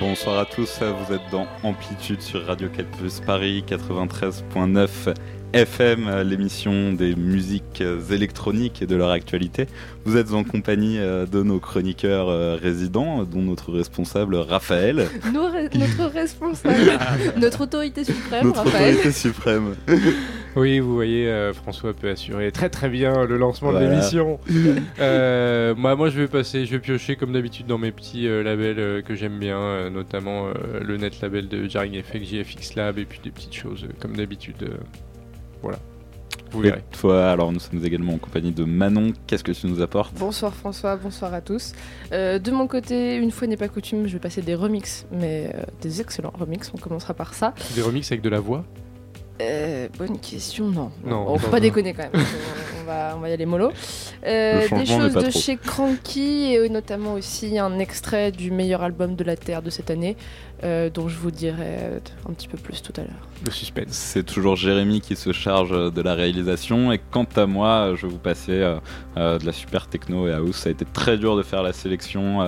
[0.00, 5.14] Bonsoir à tous, vous êtes dans Amplitude sur Radio Campus Paris 93.9
[5.52, 9.66] FM, l'émission des musiques électroniques et de leur actualité.
[10.04, 15.06] Vous êtes en compagnie euh, de nos chroniqueurs euh, résidents, dont notre responsable Raphaël.
[15.34, 16.98] Nos re- notre responsable,
[17.36, 18.94] notre autorité suprême, Notre Raphaël.
[18.94, 19.74] autorité suprême.
[20.56, 23.86] Oui, vous voyez, euh, François peut assurer très très bien le lancement Voilà.
[23.86, 24.40] de l'émission.
[24.98, 28.42] Euh, moi, moi, je vais passer, je vais piocher comme d'habitude dans mes petits euh,
[28.42, 32.74] labels euh, que j'aime bien, euh, notamment euh, le net label de Jarring FX, JFX
[32.74, 34.56] Lab, et puis des petites choses euh, comme d'habitude.
[35.62, 35.78] Voilà,
[36.52, 36.82] vous Et verrez.
[36.98, 39.12] toi, alors nous sommes également en compagnie de Manon.
[39.26, 40.14] Qu'est-ce que tu nous apportes?
[40.18, 41.72] Bonsoir François, bonsoir à tous.
[42.12, 45.50] Euh, de mon côté, une fois n'est pas coutume, je vais passer des remixes, mais
[45.54, 47.54] euh, des excellents remixes, on commencera par ça.
[47.74, 48.64] Des remixes avec de la voix?
[49.40, 50.90] Euh, bonne question, non.
[51.04, 51.62] Non, on non, faut pas non.
[51.62, 52.22] déconner quand même.
[52.82, 53.70] on, va, on va y aller mollo.
[54.26, 55.40] Euh, des choses de trop.
[55.40, 59.90] chez Cranky et notamment aussi un extrait du meilleur album de la Terre de cette
[59.90, 60.16] année,
[60.62, 63.28] euh, dont je vous dirai un petit peu plus tout à l'heure.
[63.44, 63.92] Le suspense.
[63.92, 66.92] C'est toujours Jérémy qui se charge de la réalisation.
[66.92, 68.78] Et quant à moi, je vais vous passer euh,
[69.16, 70.56] euh, de la super techno et house.
[70.56, 72.40] Ça a été très dur de faire la sélection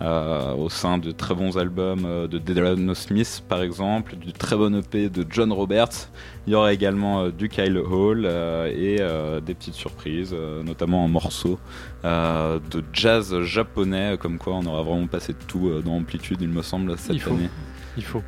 [0.00, 5.08] au sein de très bons albums de Delano Smith, par exemple, du très bon EP
[5.08, 6.10] de John Roberts.
[6.46, 11.04] Il y aura également euh, du Kyle Hall euh, et euh, des petites surprises, notamment
[11.04, 11.58] un morceau
[12.04, 14.16] de jazz japonais.
[14.18, 17.20] Comme quoi, on aura vraiment passé de tout dans Amplitude, il me semble, cette Il
[17.20, 17.34] faut.
[17.34, 17.50] année.
[17.96, 18.22] Il faut.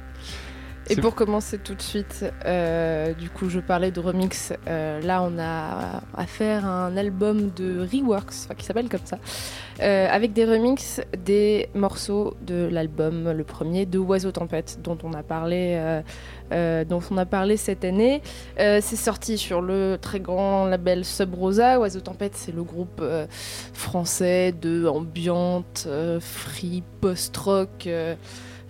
[0.91, 4.53] Et pour commencer tout de suite, euh, du coup, je parlais de remix.
[4.67, 9.19] Euh, là, on a à faire un album de Reworks, enfin, qui s'appelle comme ça,
[9.81, 15.12] euh, avec des remixes des morceaux de l'album, le premier de Oiseau Tempête, dont on
[15.12, 16.01] a parlé,
[16.51, 18.21] dont on a parlé cette année.
[18.57, 21.78] C'est sorti sur le très grand label Sub Rosa.
[21.78, 23.03] Oiseau Tempête, c'est le groupe
[23.72, 25.87] français de ambiante,
[26.21, 27.89] free, post-rock.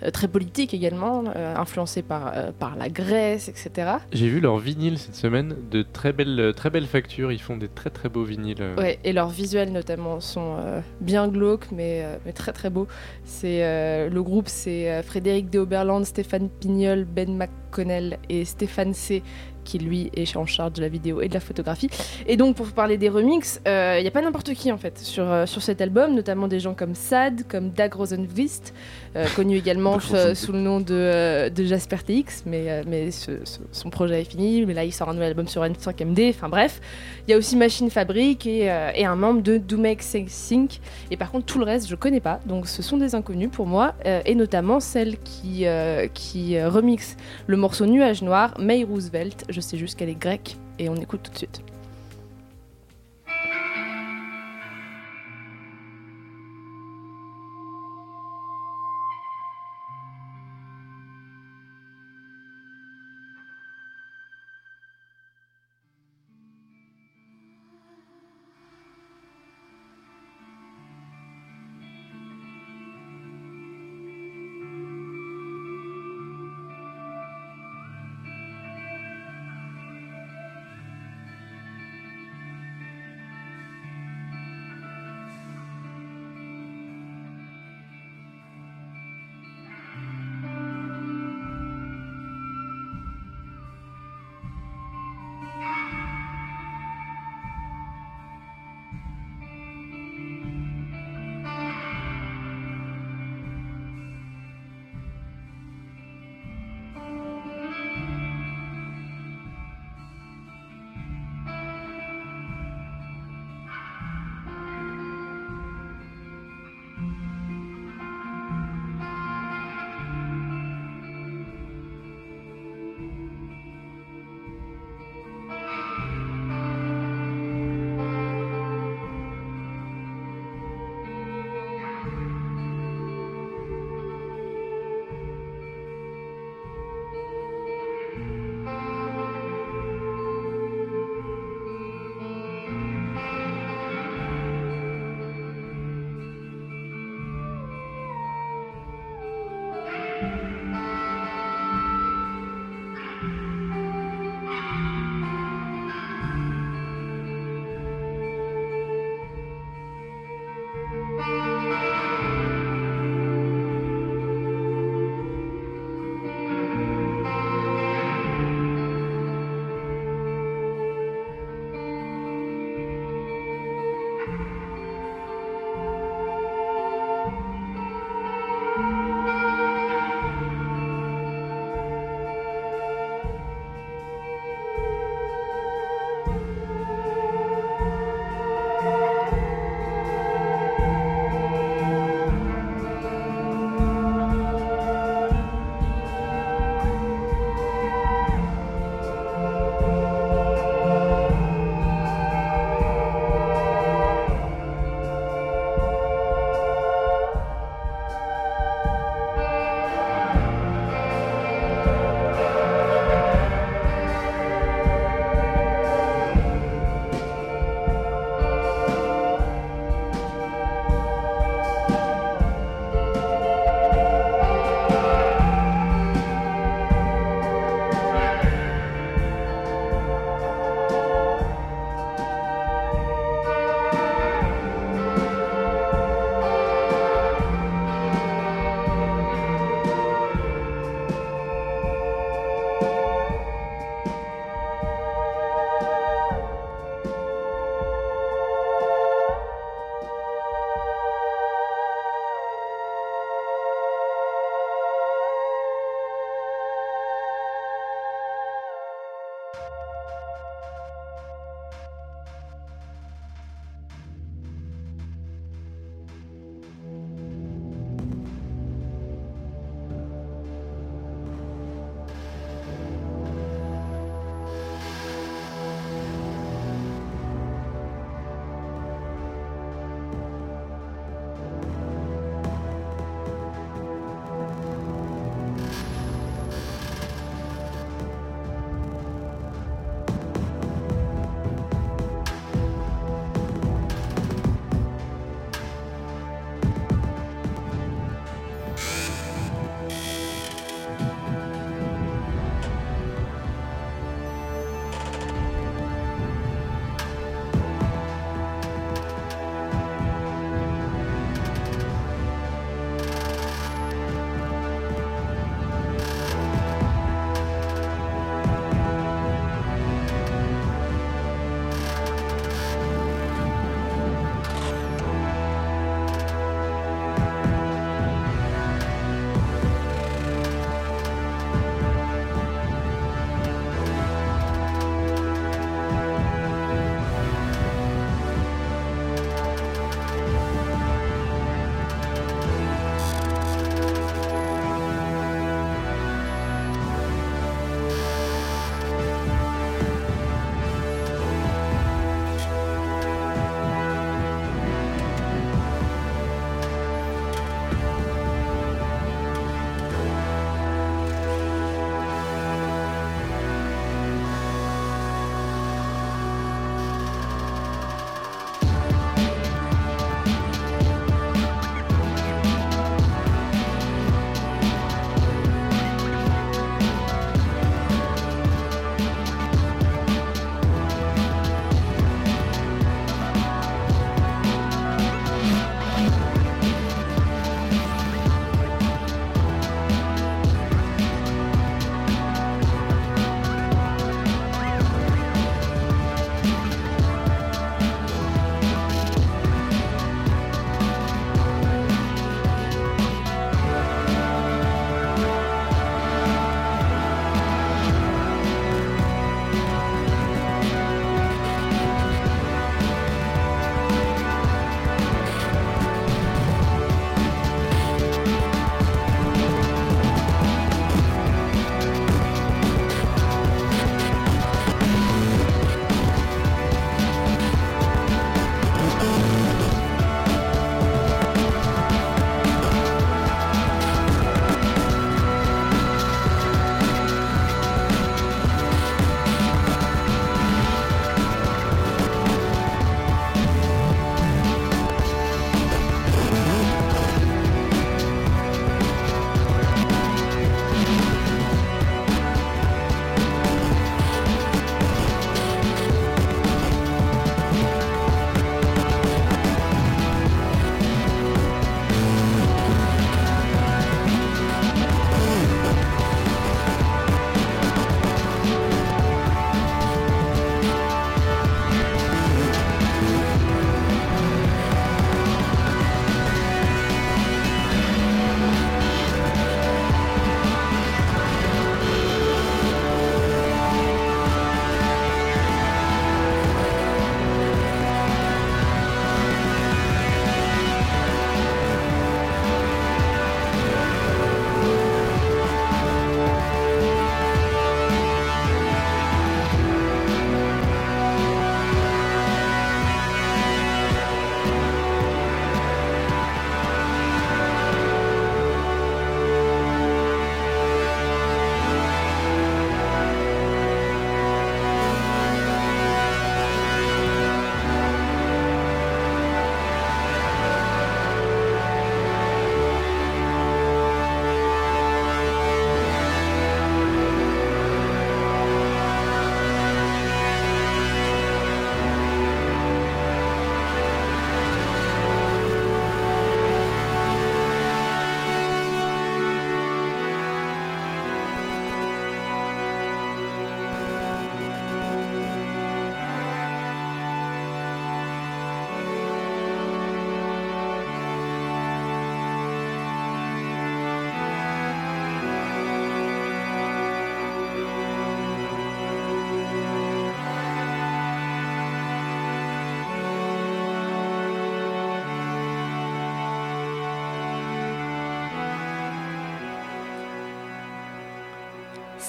[0.03, 3.93] Euh, très politique également, euh, influencé par, euh, par la Grèce, etc.
[4.13, 7.33] J'ai vu leur vinyle cette semaine, de très belles, très belles factures.
[7.33, 8.75] Ils font des très très beaux vinyles.
[8.79, 10.57] Ouais, et leurs visuels notamment sont
[11.01, 12.87] bien glauques, mais, mais très très beaux.
[13.25, 19.23] C'est le groupe, c'est Frédéric Deoberland, Stéphane Pignol, Ben McConnell et Stéphane C.
[19.65, 21.89] qui lui est en charge de la vidéo et de la photographie.
[22.27, 23.71] Et donc pour parler des remixes, il
[24.03, 26.75] n'y a pas n'importe qui en fait sur, euh, sur cet album, notamment des gens
[26.75, 28.73] comme Sad, comme Dag Rosenqvist,
[29.17, 33.11] euh, connu également euh, sous le nom de, euh, de Jasper TX, mais, euh, mais
[33.11, 36.31] ce- ce- son projet est fini, mais là il sort un nouvel album sur N5MD,
[36.31, 36.81] enfin bref.
[37.27, 40.81] Il y a aussi Machine Fabrique et, euh, et un membre de Do Make Sync.
[41.11, 42.41] Et par contre, tout le reste, je connais pas.
[42.47, 43.95] Donc, ce sont des inconnus pour moi.
[44.07, 47.17] euh, et notamment celle qui, euh, qui euh, remixe
[47.47, 49.45] le morceau Nuage Noir, May Roosevelt.
[49.51, 50.57] Je sais juste qu'elle est grecque.
[50.79, 51.63] Et on écoute tout de suite.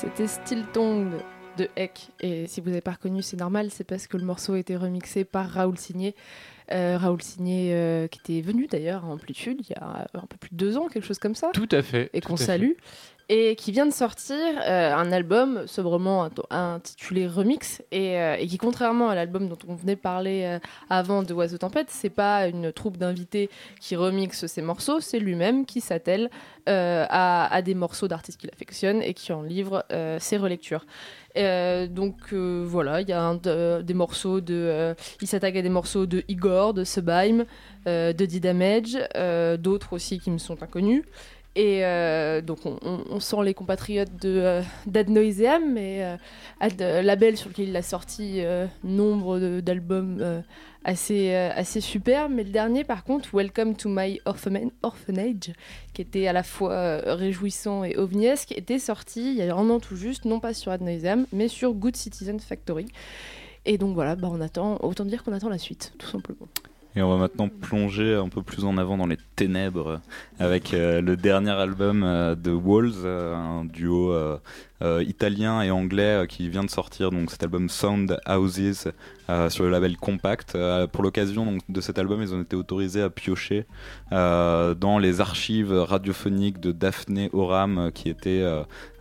[0.02, 1.12] C'était Still Tongue
[1.60, 2.10] de Eck.
[2.22, 4.76] Et si vous n'avez pas reconnu, c'est normal, c'est parce que le morceau a été
[4.76, 6.16] remixé par Raoul Signé.
[6.72, 10.38] Euh, Raoul Signé, euh, qui était venu d'ailleurs en Amplitude il y a un peu
[10.38, 11.52] plus de deux ans, quelque chose comme ça.
[11.54, 12.10] Tout à fait.
[12.14, 12.72] Et qu'on à salue.
[13.34, 14.36] Et qui vient de sortir
[14.68, 17.82] euh, un album sobrement int- intitulé Remix.
[17.90, 20.60] Et, euh, et qui, contrairement à l'album dont on venait parler euh,
[20.90, 25.66] avant de Oiseau Tempête, c'est pas une troupe d'invités qui remixe ses morceaux, c'est lui-même
[25.66, 26.30] qui s'attelle
[26.66, 29.86] à, des morceaux d'artistes qu'il affectionne et qui en livre
[30.20, 30.86] ses relectures.
[31.36, 33.34] Donc voilà, il y a
[33.82, 34.94] des morceaux de.
[35.22, 37.46] il s'attaque à des morceaux de Igor, de Sublime,
[37.86, 38.98] de D-Damage,
[39.60, 41.04] d'autres aussi qui me sont inconnus.
[41.56, 46.16] Et euh, donc on, sent les compatriotes de euh, d'Ad Noiseam, mais euh,
[46.62, 48.42] Ad- label sur lequel il a sorti
[48.86, 50.44] nombre d'albums
[50.86, 52.30] assez, assez super.
[52.30, 55.52] Mais le dernier, par contre, Welcome to My Orphan- Orphanage,
[55.94, 59.80] qui était à la fois réjouissant et ovniesque, était sorti il y a un an
[59.82, 62.86] tout juste, non pas sur Ad Noiseam, mais sur Good Citizen Factory.
[63.66, 66.48] Et donc voilà, bah on attend, autant dire qu'on attend la suite, tout simplement.
[66.96, 70.02] Et on va maintenant plonger un peu plus en avant dans les ténèbres
[70.40, 74.14] avec euh, le dernier album euh, de Walls, euh, un duo
[74.82, 78.92] euh, italien et anglais euh, qui vient de sortir donc cet album Sound Houses
[79.30, 80.58] euh, sur le label Compact.
[80.92, 83.66] Pour l'occasion de cet album, ils ont été autorisés à piocher
[84.12, 88.44] dans les archives radiophoniques de Daphne Oram, qui était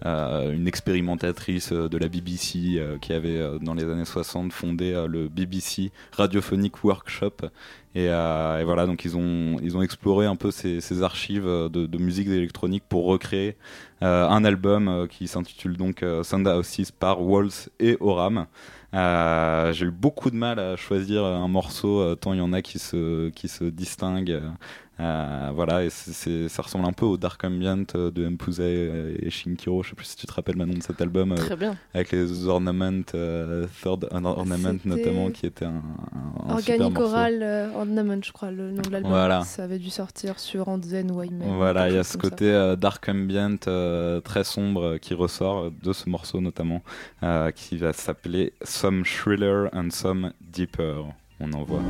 [0.05, 6.85] une expérimentatrice de la BBC qui avait dans les années 60 fondé le BBC Radiophonic
[6.85, 7.49] Workshop.
[7.94, 11.68] Et, euh, et voilà, donc ils ont, ils ont exploré un peu ces, archives euh,
[11.68, 13.56] de, musique électronique pour recréer
[14.02, 18.47] euh, un album qui s'intitule donc Sound Houses par Walls et Oram.
[18.92, 22.78] J'ai eu beaucoup de mal à choisir un morceau, tant il y en a qui
[22.78, 24.40] se, qui se distinguent.
[25.00, 29.83] Euh, voilà, et ça ressemble un peu au Dark Ambient euh, de Mpuse et Shinkiro.
[29.83, 31.33] Je sais plus si tu te rappelles maintenant de cet album.
[31.33, 31.75] euh, Très bien.
[31.95, 35.83] avec les ornaments, euh, Third Ornament notamment, qui était un,
[36.47, 36.99] un, Organic.
[36.99, 39.11] Oral Ornament, je crois, le nom de l'album.
[39.11, 39.42] Voilà.
[39.45, 42.76] Ça avait dû sortir sur Anzen ou Hymen, Voilà, il y a ce côté euh,
[42.76, 43.57] dark ambient
[44.23, 46.83] très sombre qui ressort de ce morceau notamment,
[47.54, 51.07] qui va s'appeler Some Shriller and Some Deeper.
[51.40, 51.80] On en voit.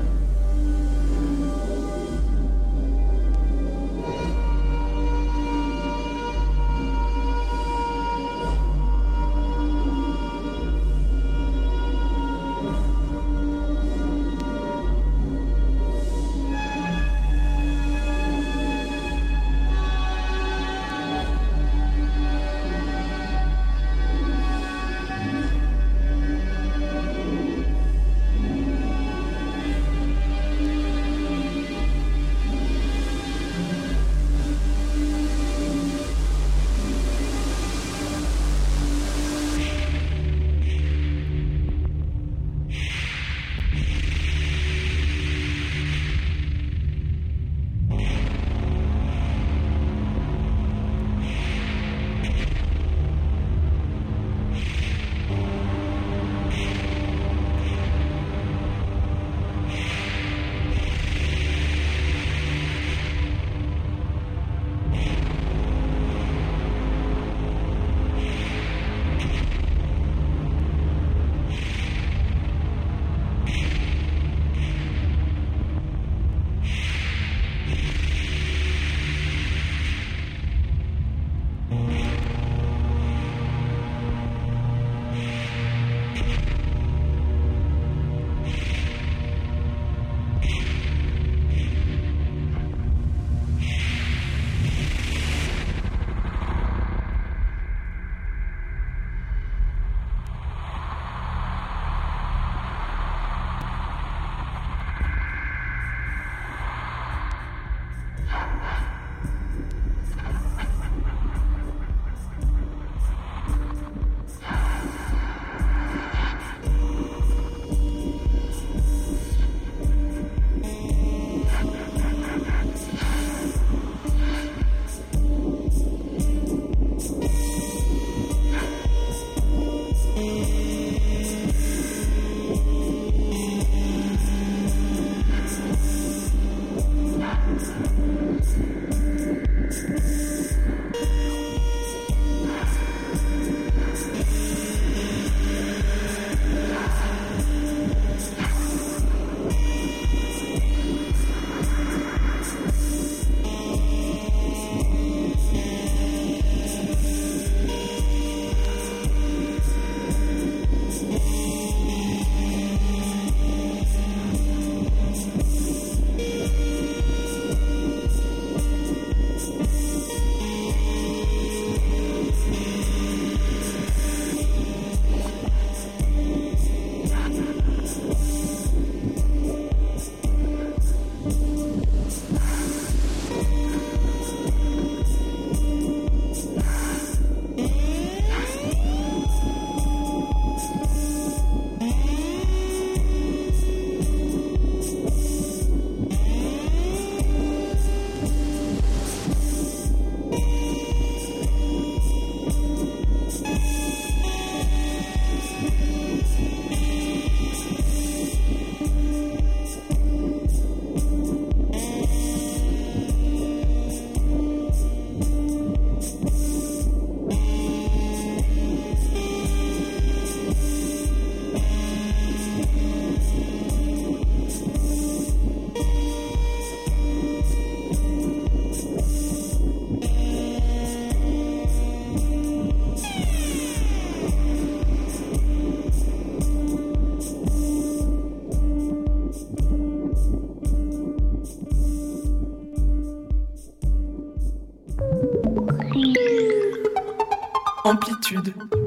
[248.33, 248.80] Amplitude.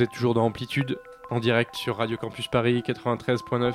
[0.00, 3.74] Vous êtes toujours dans Amplitude, en direct sur Radio Campus Paris 93.9.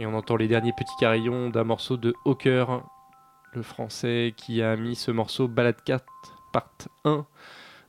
[0.00, 2.82] Et on entend les derniers petits carillons d'un morceau de Hawker,
[3.52, 6.04] le français qui a mis ce morceau Ballade 4
[6.52, 6.72] Part
[7.04, 7.24] 1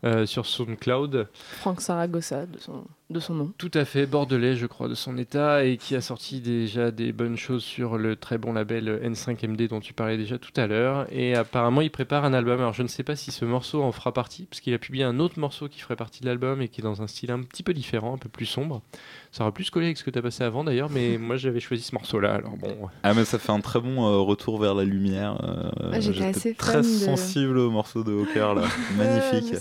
[0.03, 1.29] euh, sur SoundCloud.
[1.33, 3.51] Franck Saragossa, de son, de son nom.
[3.57, 7.11] Tout à fait, bordelais, je crois, de son état, et qui a sorti déjà des
[7.11, 11.07] bonnes choses sur le très bon label N5MD dont tu parlais déjà tout à l'heure.
[11.11, 12.59] Et apparemment, il prépare un album.
[12.59, 15.03] Alors, je ne sais pas si ce morceau en fera partie, parce qu'il a publié
[15.03, 17.41] un autre morceau qui ferait partie de l'album et qui est dans un style un
[17.41, 18.81] petit peu différent, un peu plus sombre.
[19.31, 21.59] Ça aura plus collé avec ce que tu as passé avant d'ailleurs, mais moi j'avais
[21.59, 22.33] choisi ce morceau-là.
[22.33, 22.75] Alors bon.
[23.03, 25.39] Ah, mais ça fait un très bon euh, retour vers la lumière.
[25.43, 28.63] euh, Ah, j'étais assez très fan de- sensible au morceau de Hawker là.
[28.97, 29.53] Magnifique.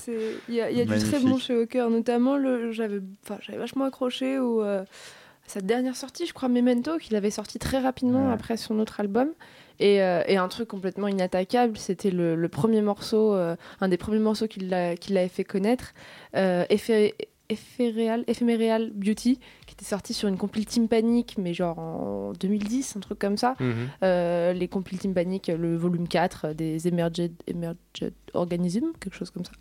[0.48, 3.00] Il y a, il y a du très bon chez Hawker, notamment le, j'avais,
[3.58, 4.86] vachement accroché au, euh, à
[5.46, 8.32] sa dernière sortie, je crois Memento, qu'il avait sorti très rapidement Ouais.
[8.32, 9.28] après son autre album.
[9.80, 13.96] Et, euh, et un truc complètement inattaquable, c'était le, le premier morceau, euh, un des
[13.98, 15.92] premiers morceaux qu'il a- qu'il avait fait connaître,
[16.36, 16.64] euh,
[18.94, 19.38] Beauty,
[19.78, 23.36] qui était sorti sur une compil Team Panic, mais genre en 2010, un truc comme
[23.36, 23.54] ça.
[23.60, 23.74] Mhm.
[24.02, 29.30] Euh, les compiles Team Panic, le volume 4 euh, des Emerged, Emerged Organisms, quelque chose
[29.30, 29.52] comme ça.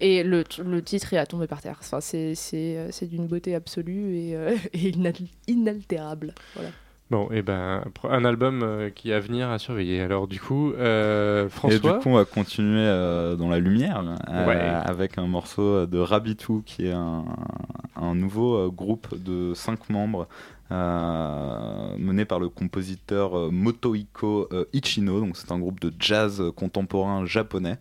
[0.00, 1.76] Et le, le titre est à tomber par terre.
[1.80, 6.34] Enfin, c'est, c'est, euh, c'est d'une beauté absolue et, euh, et inal- inaltérable.
[6.54, 6.70] Voilà.
[7.10, 10.02] Bon, et ben un album euh, qui est à venir à surveiller.
[10.02, 11.78] Alors du coup, euh, Et François.
[11.94, 14.56] du coup, on va continuer euh, dans la lumière euh, Ouais.
[14.60, 17.24] avec un morceau de Rabitou qui est un,
[17.96, 20.28] un nouveau groupe de cinq membres
[20.70, 25.20] mené par le compositeur euh, Motohiko euh, Ichino.
[25.20, 27.78] Donc, c'est un groupe de jazz euh, contemporain japonais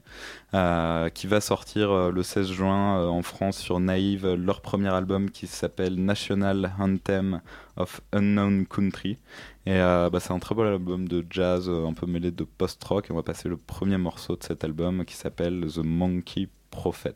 [0.54, 4.62] euh, qui va sortir euh, le 16 juin euh, en France sur Naïve euh, leur
[4.62, 7.42] premier album qui s'appelle National Anthem
[7.76, 9.18] of Unknown Country.
[9.66, 12.44] Et euh, bah, c'est un très beau album de jazz, euh, un peu mêlé de
[12.44, 13.10] post-rock.
[13.10, 17.16] Et on va passer le premier morceau de cet album qui s'appelle The Monkey Prophet.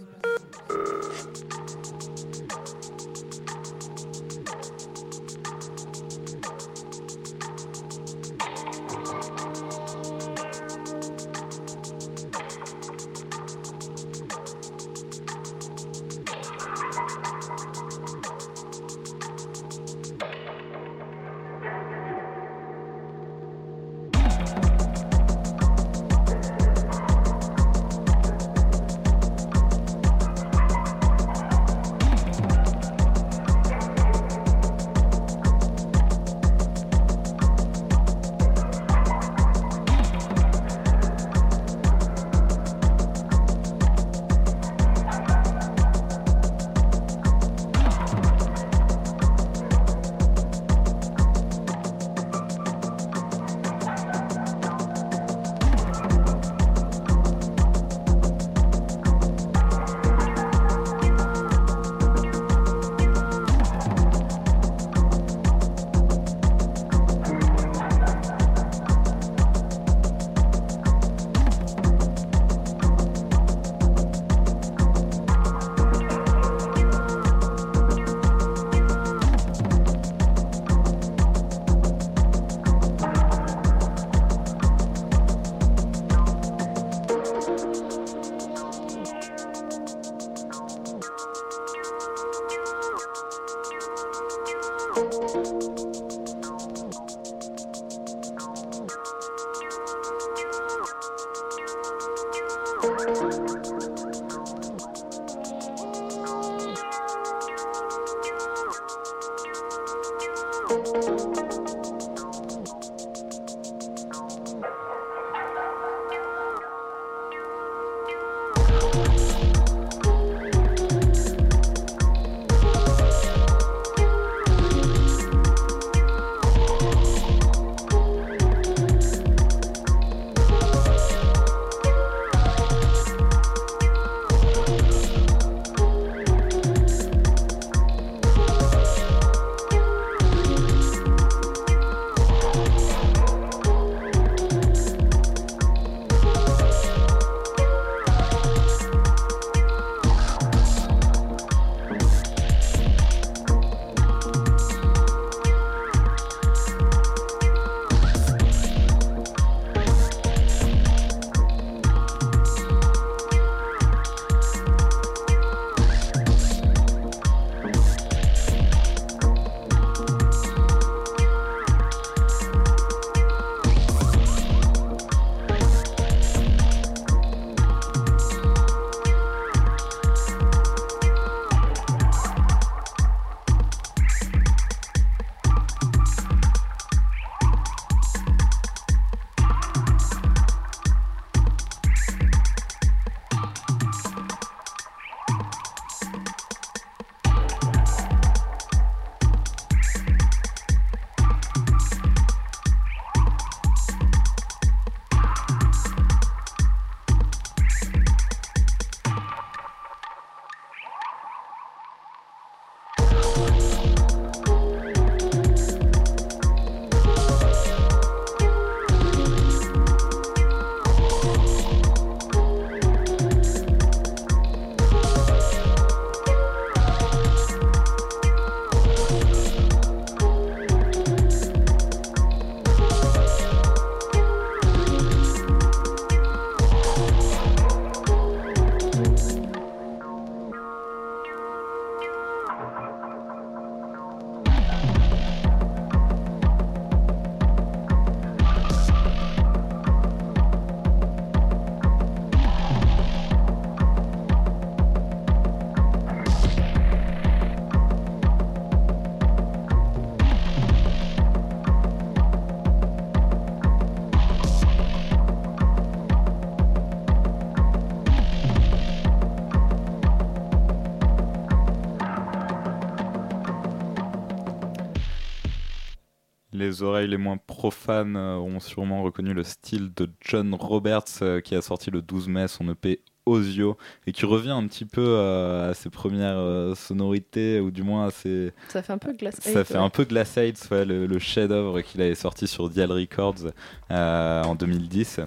[276.71, 281.41] Les oreilles les moins profanes euh, ont sûrement reconnu le style de John Roberts euh,
[281.41, 285.03] qui a sorti le 12 mai son EP Ozio et qui revient un petit peu
[285.05, 289.35] euh, à ses premières sonorités ou du moins à ses ça fait un peu Glass
[289.41, 292.91] ça fait un peu Glass Aids ouais, le, le chef-d'œuvre qu'il avait sorti sur Dial
[292.91, 293.51] Records
[293.89, 295.19] en 2010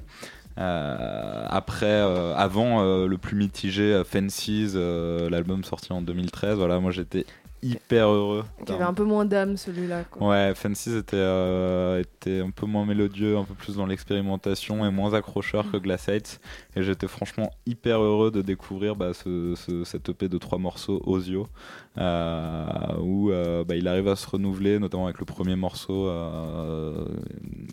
[0.56, 2.00] Euh, après,
[2.36, 4.48] avant le plus mitigé Fences,
[5.28, 7.26] l'album sorti en 2013, voilà, moi j'étais
[7.64, 8.44] hyper heureux.
[8.66, 10.04] Qui avait un peu moins d'âme celui-là.
[10.20, 14.90] Ouais, Fences était, euh, était un peu moins mélodieux, un peu plus dans l'expérimentation et
[14.90, 16.40] moins accrocheur que Glaciates.
[16.76, 21.00] Et j'étais franchement hyper heureux de découvrir bah, ce, ce- cette EP de trois morceaux,
[21.06, 21.48] Osio,
[21.98, 22.66] euh,
[23.00, 26.10] où euh, bah, il arrive à se renouveler, notamment avec le premier morceau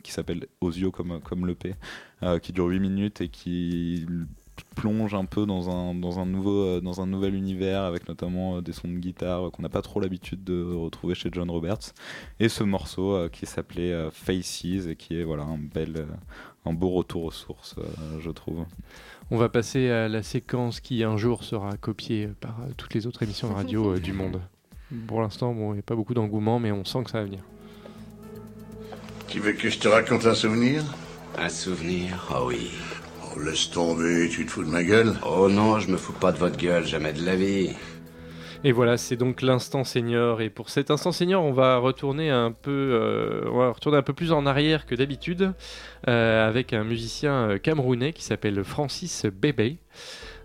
[0.04, 1.76] qui s'appelle Osio comme, comme l'EP,
[2.42, 4.06] qui dure 8 minutes et qui
[4.76, 8.58] plonge un peu dans un, dans un, nouveau, euh, dans un nouvel univers avec notamment
[8.58, 11.50] euh, des sons de guitare euh, qu'on n'a pas trop l'habitude de retrouver chez John
[11.50, 11.94] Roberts
[12.40, 16.06] et ce morceau euh, qui s'appelait euh, Faces et qui est voilà un bel euh,
[16.66, 18.66] un beau retour aux sources euh, je trouve
[19.30, 23.08] On va passer à la séquence qui un jour sera copiée par euh, toutes les
[23.08, 24.42] autres émissions de radio euh, du monde.
[25.08, 27.24] Pour l'instant, bon, il n'y a pas beaucoup d'engouement, mais on sent que ça va
[27.24, 27.40] venir.
[29.28, 30.84] Tu veux que je te raconte un souvenir?
[31.38, 32.72] Un souvenir Oh oui.
[33.36, 36.32] Oh, laisse tomber, tu te fous de ma gueule Oh non, je me fous pas
[36.32, 37.72] de votre gueule, jamais de la vie.
[38.64, 40.42] Et voilà, c'est donc l'instant senior.
[40.42, 44.04] Et pour cet instant senior, on va retourner un peu, euh, on va retourner un
[44.04, 45.54] peu plus en arrière que d'habitude,
[46.08, 49.78] euh, avec un musicien euh, camerounais qui s'appelle Francis Bébé.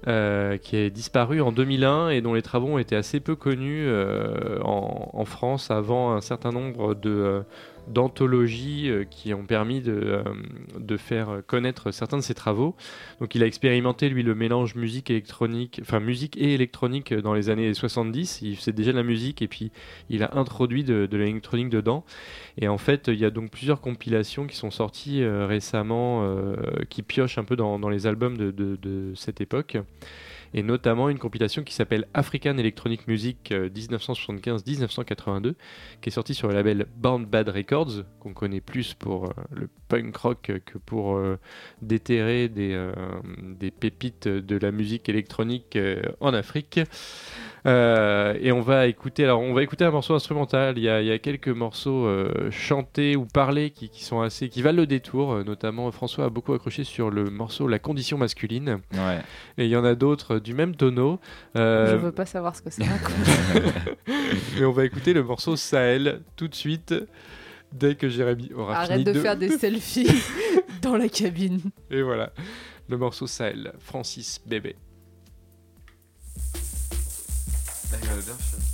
[0.08, 3.86] euh, qui est disparu en 2001 et dont les travaux ont été assez peu connus
[3.88, 7.40] euh, en, en France avant un certain nombre de euh,
[7.88, 10.22] d'anthologies euh, qui ont permis de, euh,
[10.78, 12.74] de faire connaître certains de ses travaux.
[13.20, 17.50] Donc il a expérimenté lui le mélange musique électronique, enfin musique et électronique dans les
[17.50, 18.40] années 70.
[18.42, 19.70] Il faisait déjà de la musique et puis
[20.10, 22.04] il a introduit de, l'électronique dedans.
[22.58, 25.96] Et en fait, il y a donc plusieurs compilations qui sont sorties euh, récemment
[26.88, 29.76] qui piochent un peu dans, les albums de cette époque.
[30.56, 35.52] Et notamment une compilation qui s'appelle African Electronic Music euh, 1975-1982,
[36.00, 39.68] qui est sortie sur le label Bound Bad Records, qu'on connaît plus pour euh, le
[39.88, 41.38] punk rock que pour euh,
[41.82, 42.92] déterrer des, euh,
[43.80, 46.80] pépites de la musique électronique euh, en Afrique.
[47.66, 50.78] Euh, et on va écouter, alors on va écouter un morceau instrumental.
[50.78, 54.20] Il y a, il y a quelques morceaux euh, chantés ou parlés qui, qui sont
[54.20, 55.32] assez, qui valent le détour.
[55.32, 58.78] Euh, Notamment, François a beaucoup accroché sur le morceau La condition masculine.
[58.92, 59.20] ouais
[59.58, 61.18] Et il y en a d'autres du même tonneau.
[61.56, 62.84] Euh, Je veux pas savoir ce que c'est.
[62.84, 63.16] raconte.
[64.58, 66.94] mais on va écouter le morceau Sahel tout de suite.
[67.72, 70.08] Dès que Jérémy aura Arrête fini de faire des selfies
[70.82, 71.60] dans la cabine.
[71.90, 72.32] Et voilà,
[72.88, 74.76] le morceau Sahel, Francis Bébé.
[78.22, 78.65] Sahel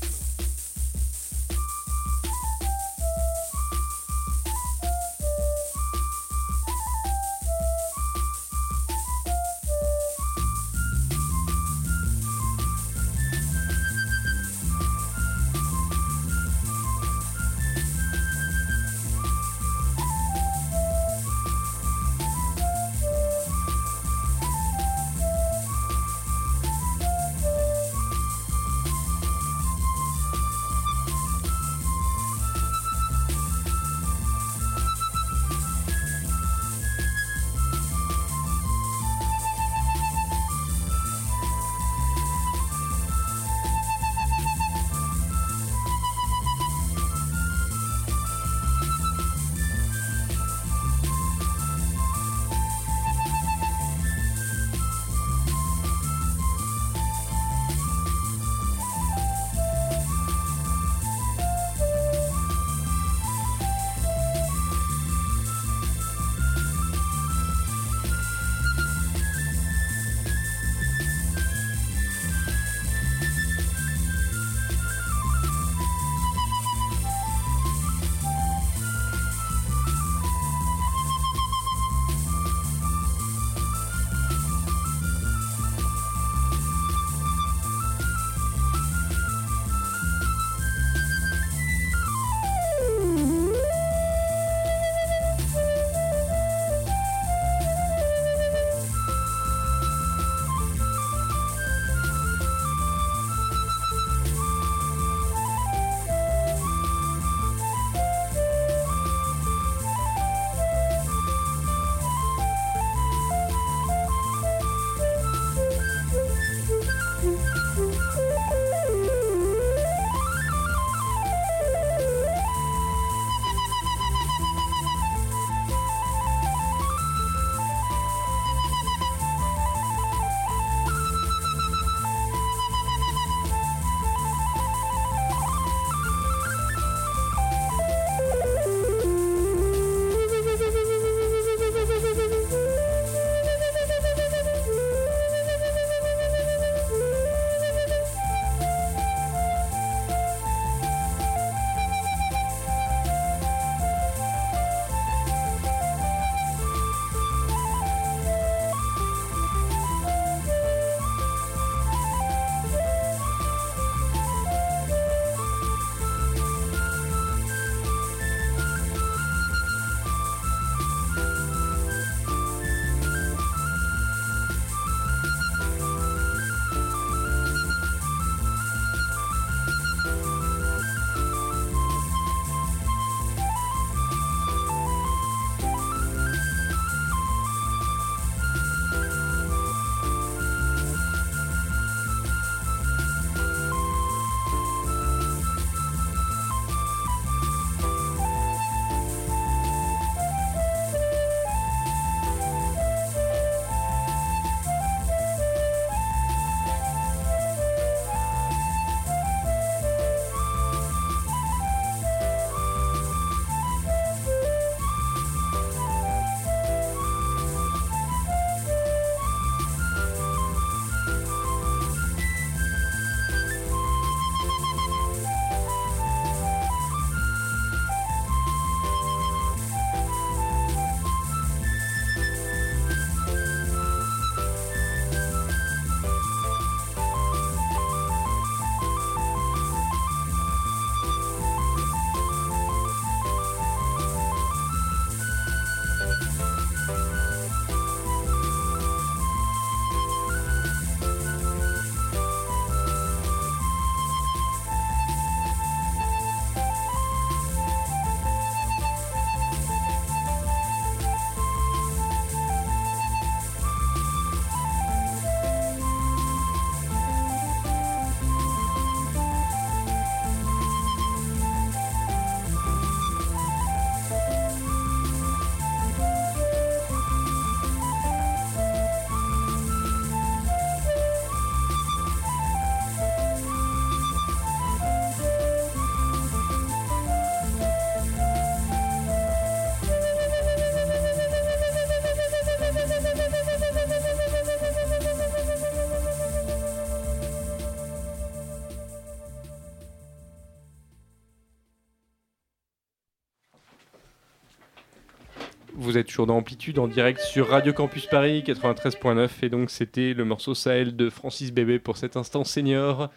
[305.93, 310.15] Vous êtes toujours dans Amplitude en direct sur Radio Campus Paris 93.9 et donc c'était
[310.15, 313.11] le morceau Sahel de Francis Bébé pour cet instant senior.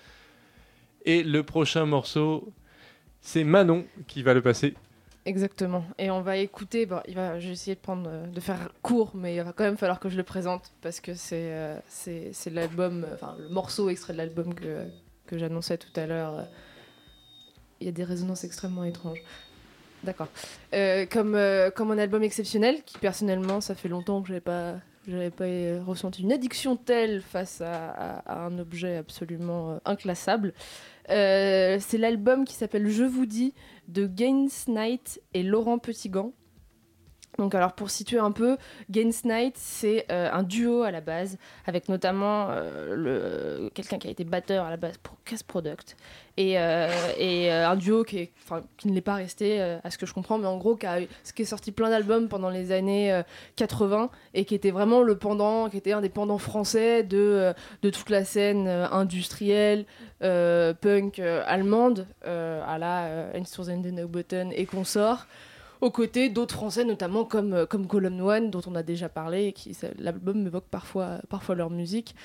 [1.06, 2.52] Et le prochain morceau,
[3.22, 4.74] c'est Manon qui va le passer.
[5.24, 5.86] Exactement.
[5.98, 6.86] Et on va écouter.
[6.86, 9.54] Bon, il va, je vais essayer de, prendre, euh, de faire court, mais il va
[9.54, 13.38] quand même falloir que je le présente parce que c'est euh, c'est l'album, euh, enfin
[13.40, 14.84] le morceau extrait de l'album que,
[15.28, 16.46] que j'annonçais tout à l'heure.
[17.80, 19.22] Il y a des résonances extrêmement étranges.
[20.06, 20.28] D'accord.
[20.74, 24.76] Euh, comme, euh, comme un album exceptionnel, qui personnellement, ça fait longtemps que pas,
[25.08, 30.54] j'avais pas euh, ressenti une addiction telle face à, un objet absolument inclassable.
[31.10, 33.54] C'est l'album qui s'appelle Je vous dis
[33.88, 36.34] de Gaines Knight et Laurent Petitgant.
[37.38, 38.58] Donc alors pour situer un peu,
[38.90, 44.12] Gaines Knight c'est euh, un duo à la base avec notamment euh, quelqu'un qui a
[44.12, 45.98] été batteur à la base pour Cast Product.
[46.38, 48.30] Et, euh, un duo qui,
[48.86, 51.00] ne l'est pas resté à ce que je comprends mais en gros qui a,
[51.34, 53.24] qui est sorti plein d'albums pendant les années euh,
[53.56, 57.90] 80 et qui était vraiment le pendant, qui était un des pendants français de, de
[57.90, 59.86] toute la scène industrielle
[60.20, 65.28] punk allemande à la Einstürzende Neubotten et consorts
[65.86, 69.46] aux côtés d'autres français notamment comme, euh, comme Column One dont on a déjà parlé
[69.46, 72.16] et qui l'album m'évoque parfois, parfois leur musique.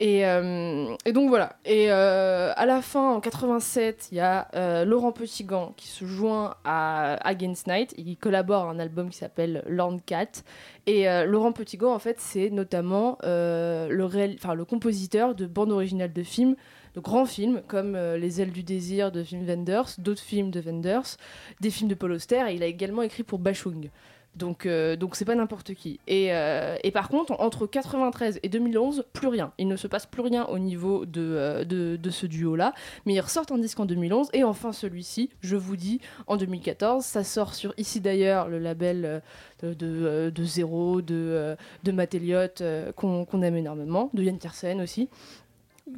[0.00, 1.56] Et, euh, donc voilà.
[1.66, 4.48] Et euh, à la fin en 87 il y a
[4.86, 7.94] Laurent Petitgant qui se joint à Against Night.
[7.98, 10.42] Il collabore à un album qui s'appelle Lorne Cat.
[10.86, 16.22] Et Laurent Petitgant en fait c'est notamment le, réel- le compositeur de bandes originales de
[16.22, 16.56] films
[16.94, 20.60] de grands films comme euh, Les ailes du désir de Wim Wenders, d'autres films de
[20.60, 21.16] Wenders,
[21.60, 23.90] des films de Paul Auster et il a également écrit pour Bachung.
[24.34, 26.00] Donc euh, donc c'est pas n'importe qui.
[26.06, 29.52] Et, euh, et par contre, entre 93 et 2011, plus rien.
[29.58, 32.72] Il ne se passe plus rien au niveau de, de, de ce duo-là.
[33.04, 37.04] Mais ils ressortent un disque en 2011 et enfin celui-ci, je vous dis, en 2014.
[37.04, 39.22] Ça sort sur ici d'ailleurs le label
[39.62, 42.62] de, de, de Zéro, de, de Matt Elliott,
[42.96, 45.10] qu'on qu'on aime énormément, de Yann Tiersen aussi.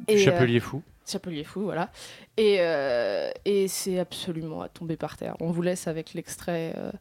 [0.07, 0.81] Et, euh, Chapelier Fou.
[1.07, 1.91] Chapelier fou, voilà.
[2.35, 5.35] Et, euh, et c'est absolument à tomber par terre.
[5.39, 6.91] On vous laisse avec l'extrait, euh,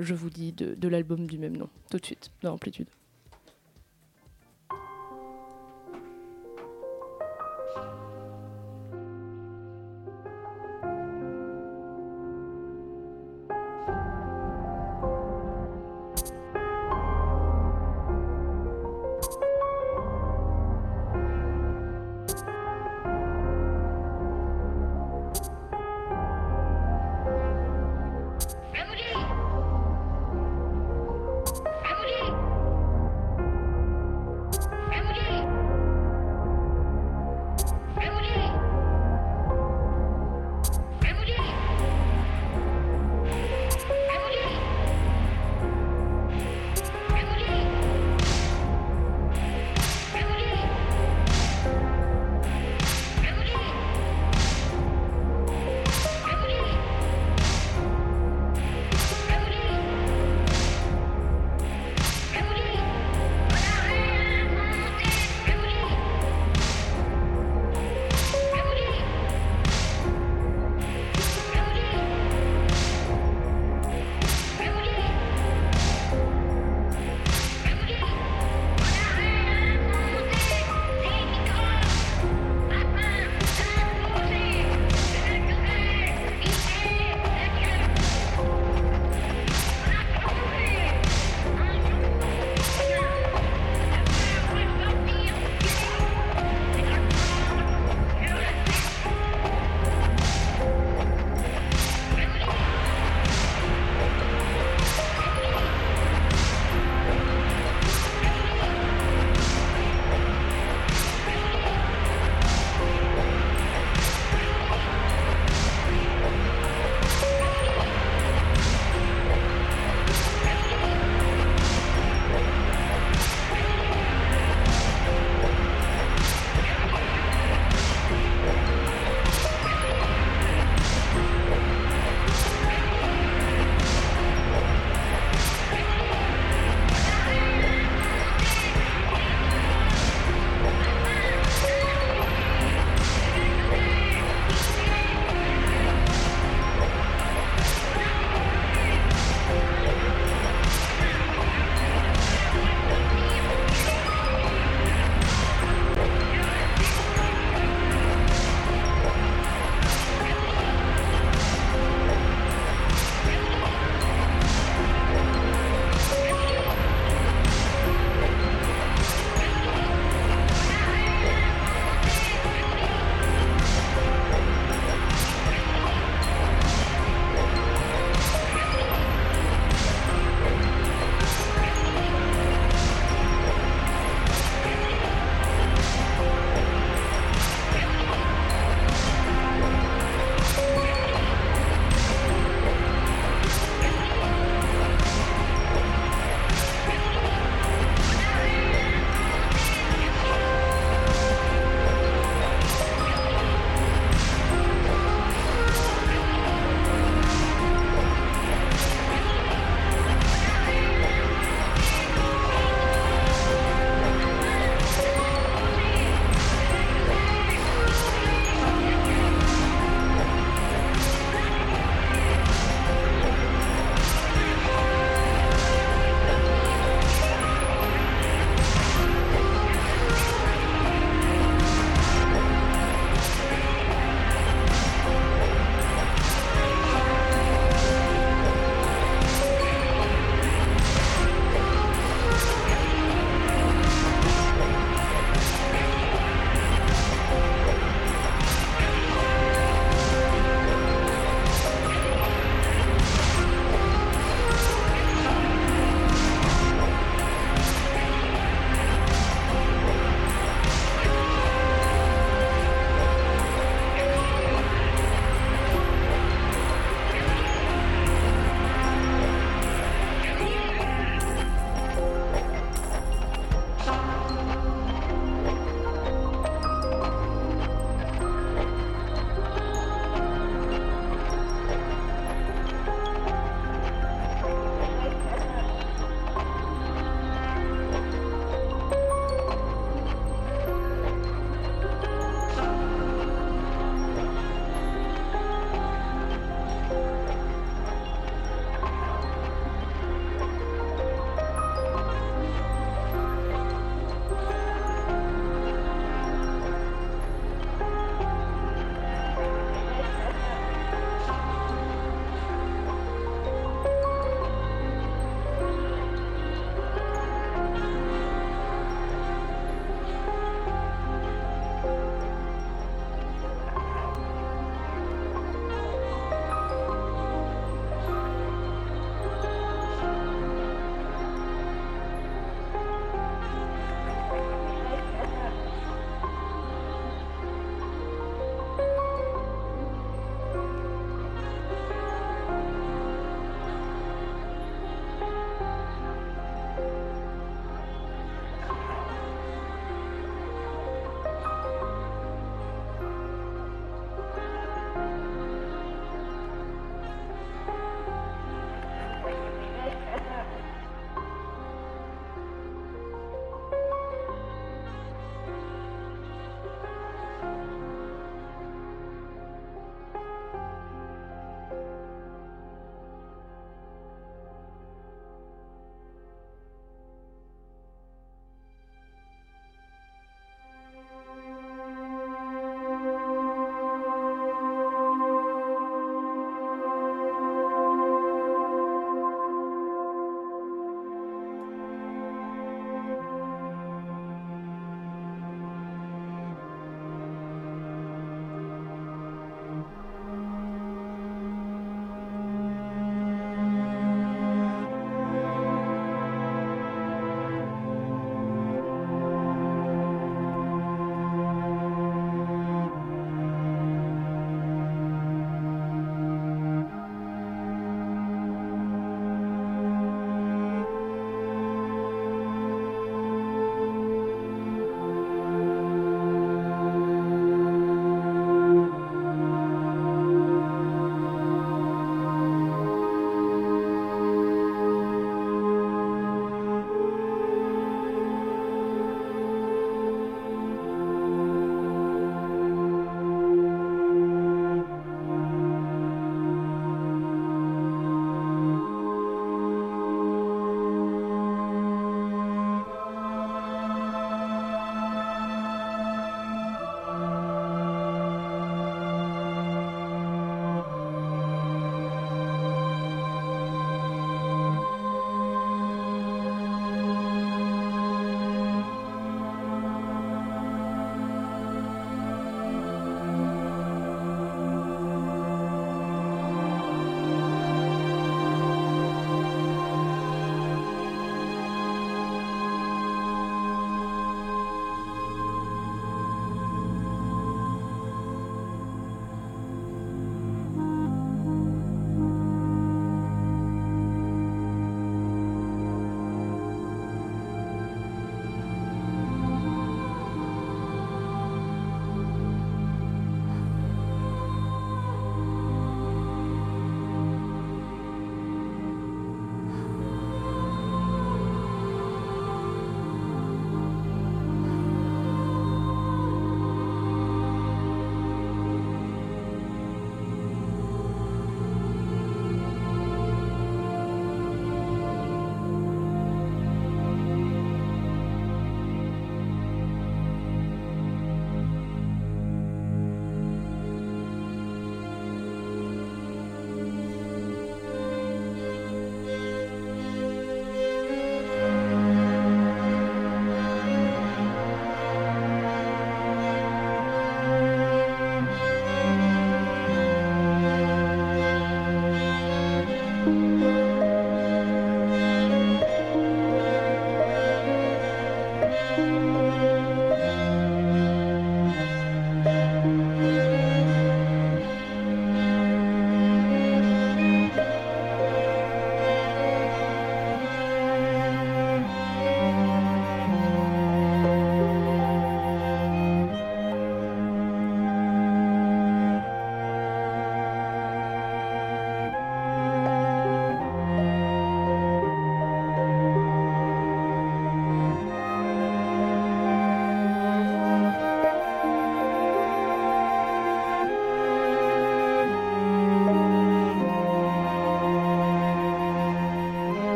[0.00, 2.86] je vous dis, de, de l'album du même nom, tout de suite, dans Amplitude.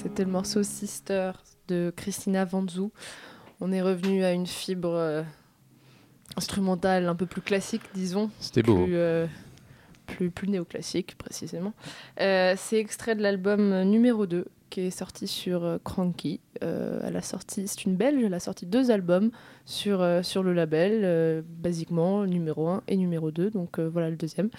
[0.00, 1.32] C'était le morceau Sister
[1.66, 2.92] de Christina Vanzou.
[3.60, 5.24] On est revenu à une fibre euh,
[6.36, 8.30] instrumentale un peu plus classique, disons.
[8.38, 8.84] C'était beau.
[8.84, 9.26] Plus, euh,
[10.06, 11.72] plus, plus néoclassique, précisément.
[12.20, 16.40] Euh, c'est extrait de l'album numéro 2 qui est sorti sur Cranky.
[16.60, 19.30] Elle a sorti, c'est une belge, elle a sorti deux albums
[19.64, 24.50] sur, sur le label, basiquement numéro 1 et numéro 2, donc voilà le deuxième.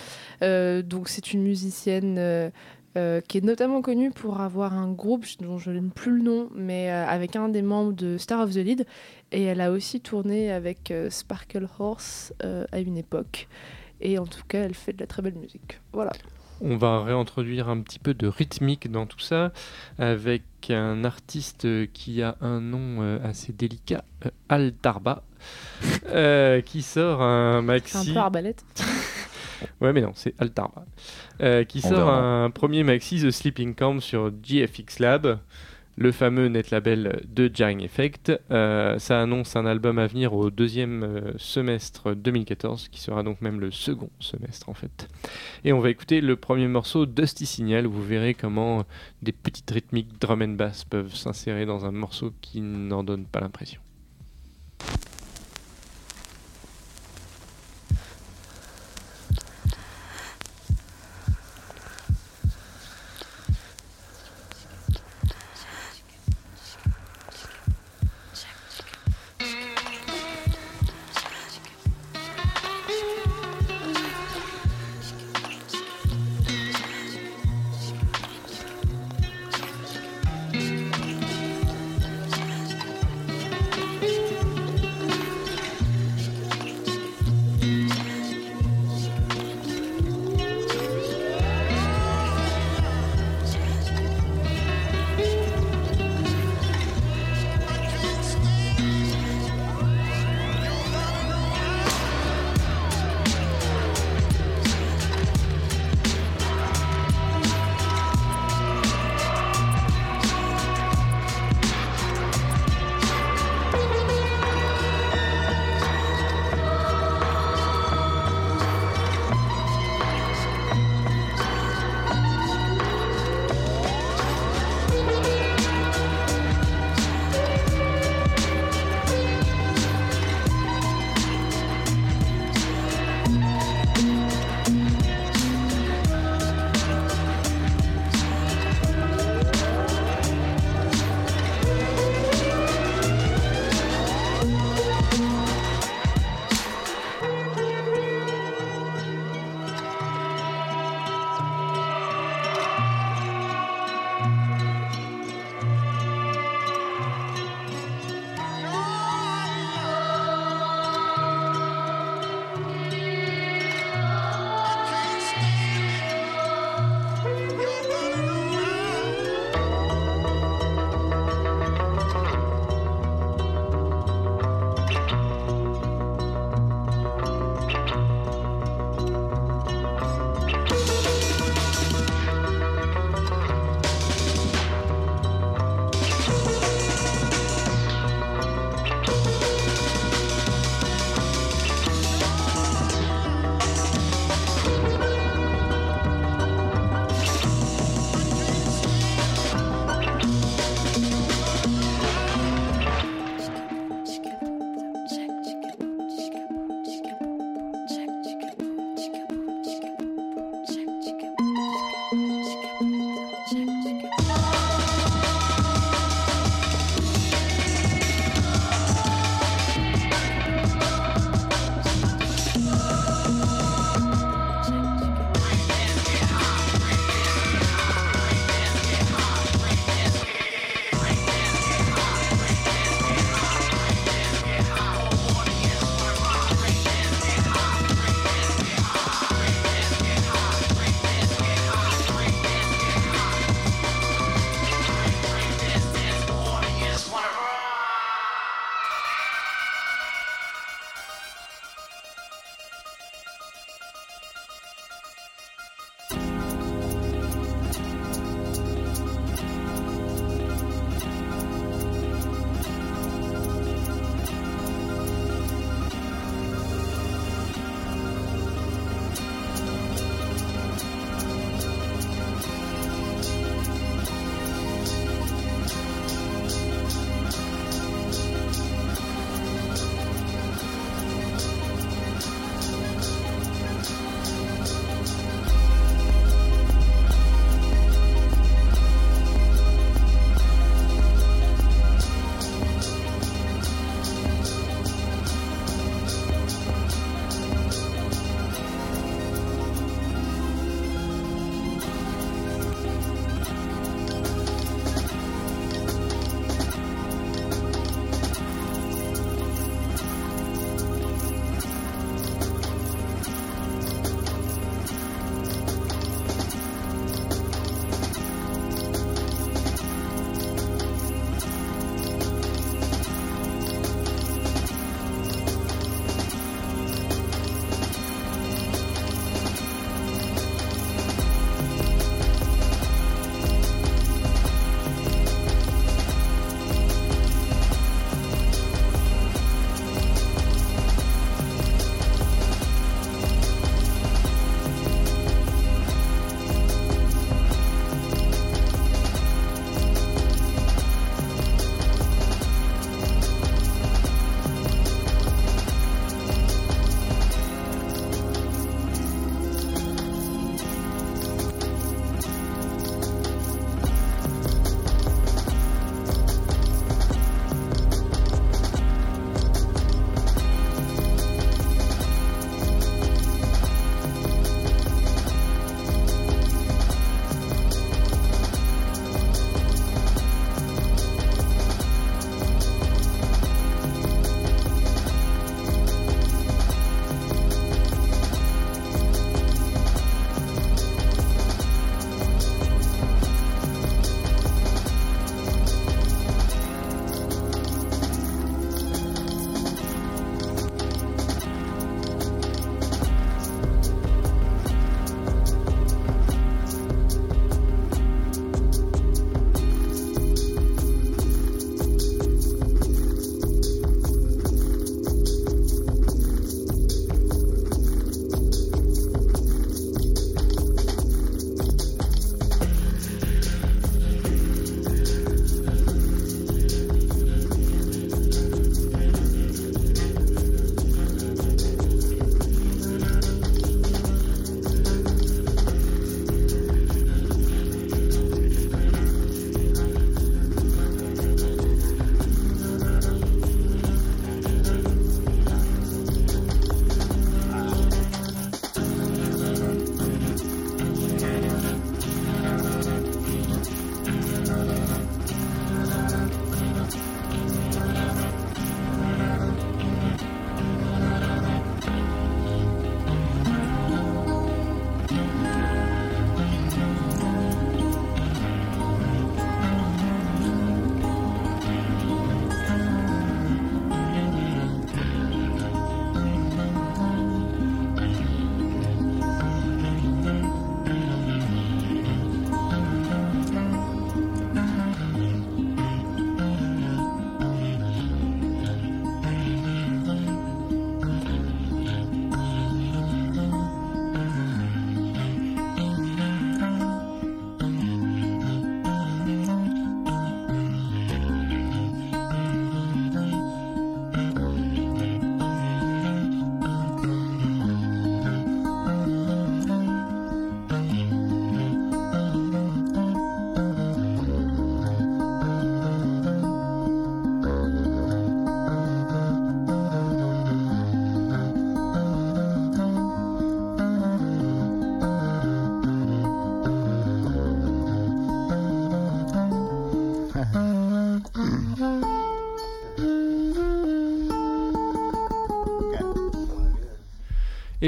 [0.41, 2.51] Donc c'est une musicienne
[2.99, 6.49] euh, qui est notamment connue pour avoir un groupe dont je n'ai plus le nom,
[6.53, 8.85] mais euh, avec un des membres de Star of the Lead.
[9.31, 12.33] Et elle a aussi tourné avec euh, Sparkle Horse
[12.71, 13.47] à une époque.
[14.01, 15.79] Et en tout cas, elle fait de la très belle musique.
[15.93, 16.11] Voilà.
[16.61, 19.53] On va réintroduire un petit peu de rythmique dans tout ça
[19.97, 24.03] avec un artiste qui a un nom assez délicat,
[24.49, 25.23] Al Tarba,
[26.65, 28.13] qui sort un C'est un maxi.
[28.13, 28.63] peu arbalète.
[29.81, 30.85] Ouais, mais non, c'est Al Tarba.
[31.41, 32.43] Euh, qui On sort verra.
[32.43, 35.39] un premier maxi The Sleeping Camp sur GFX Lab,
[35.97, 38.31] le fameux net label de Jarring Effect.
[38.51, 43.41] Euh, ça annonce un album à venir au deuxième euh, semestre 2014, qui sera donc
[43.41, 45.09] même le second semestre en fait.
[45.65, 48.85] Et on va écouter le premier morceau Dusty Signal, où vous verrez comment
[49.21, 53.41] des petites rythmiques drum and bass peuvent s'insérer dans un morceau qui n'en donne pas
[53.41, 53.81] l'impression.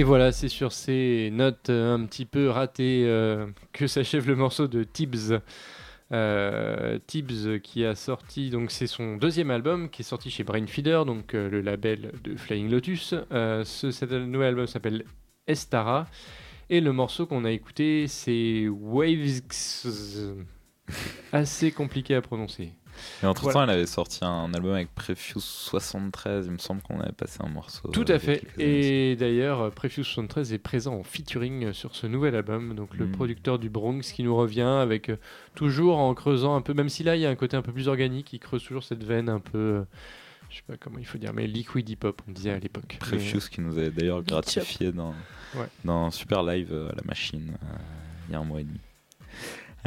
[0.02, 4.36] Et voilà, c'est sur ces notes euh, un petit peu ratées euh, que s'achève le
[4.36, 5.40] morceau de Tibbs.
[6.12, 11.06] Euh, Tibbs qui a sorti, donc c'est son deuxième album qui est sorti chez Brainfeeder,
[11.06, 13.14] donc le label de Flying Lotus.
[13.30, 15.06] Ce, cet nouvel album s'appelle
[15.46, 16.08] Estara.
[16.72, 19.42] Et le morceau qu'on a écouté, c'est Waves.
[21.32, 22.74] Assez compliqué à prononcer.
[23.24, 23.54] Et entre Voilà.
[23.54, 26.46] temps, elle avait sorti un album avec Prefuse 73.
[26.48, 27.88] Il me semble qu'on avait passé un morceau.
[27.90, 28.44] Tout euh, à a fait.
[28.58, 32.76] Et d'ailleurs, euh, Prefuse 73 est présent en featuring sur ce nouvel album.
[32.76, 33.12] Donc le Mm.
[33.12, 35.18] producteur du Bronx qui nous revient avec euh,
[35.56, 37.72] toujours en creusant un peu, même si là il y a un côté un peu
[37.72, 39.84] plus organique, il creuse toujours cette veine un peu, euh,
[40.50, 42.86] je sais pas comment il faut dire, mais liquid hip hop on disait à l'époque.
[42.94, 45.14] Mais, Prefuse qui nous avait d'ailleurs gratifié dans,
[45.56, 45.68] Ouais.
[45.84, 47.68] dans un super live euh, à la machine euh,
[48.30, 48.80] il y a un mois et demi.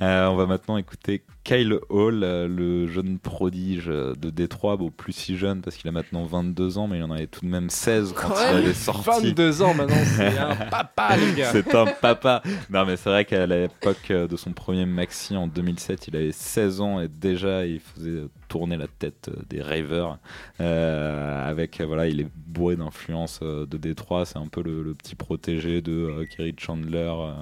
[0.03, 5.13] Euh, on va maintenant écouter Kyle Hall, euh, le jeune prodige de Détroit, bon plus
[5.13, 7.71] si jeune parce qu'il a maintenant 22 ans, mais il en avait tout de même
[7.71, 9.29] 16 quand Quand il avait sorti.
[9.29, 11.51] 22 ans maintenant, c'est un papa les gars.
[11.53, 12.43] C'est un papa.
[12.71, 16.33] Non, mais c'est vrai qu'à l'époque euh, de son premier maxi en 2007, il avait
[16.33, 20.19] 16 ans et déjà il faisait tourner la tête des ravers.
[20.61, 24.25] Euh, avec voilà, il est bourré d'influences euh, de Détroit.
[24.25, 27.13] C'est un peu le, le petit protégé de euh, Kerry Chandler.
[27.17, 27.33] euh,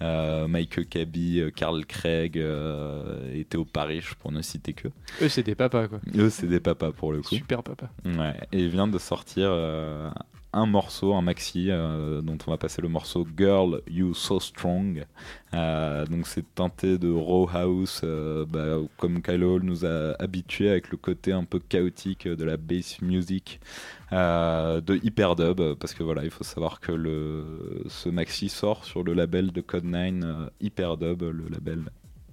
[0.00, 4.88] euh, Mike Huckabee, euh, Carl Craig euh, et Théo Parrish pour ne citer que.
[5.20, 6.00] Eux c'est des papas quoi.
[6.16, 7.34] Eux, c'est des papas pour le coup.
[7.34, 7.90] Super papa.
[8.04, 10.10] Ouais, et il vient de sortir euh,
[10.52, 15.06] un morceau, un maxi, euh, dont on va passer le morceau Girl You So Strong.
[15.54, 20.68] Euh, donc c'est teinté de raw house, euh, bah, comme Kyle Hall nous a habitués
[20.70, 25.94] avec le côté un peu chaotique de la bass music, euh, de hyperdub, euh, parce
[25.94, 30.22] que voilà, il faut savoir que le, ce maxi sort sur le label de Code9
[30.24, 31.84] euh, Hyperdub, le label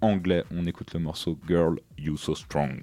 [0.01, 0.43] anglais.
[0.51, 2.81] On écoute le morceau Girl You So Strong.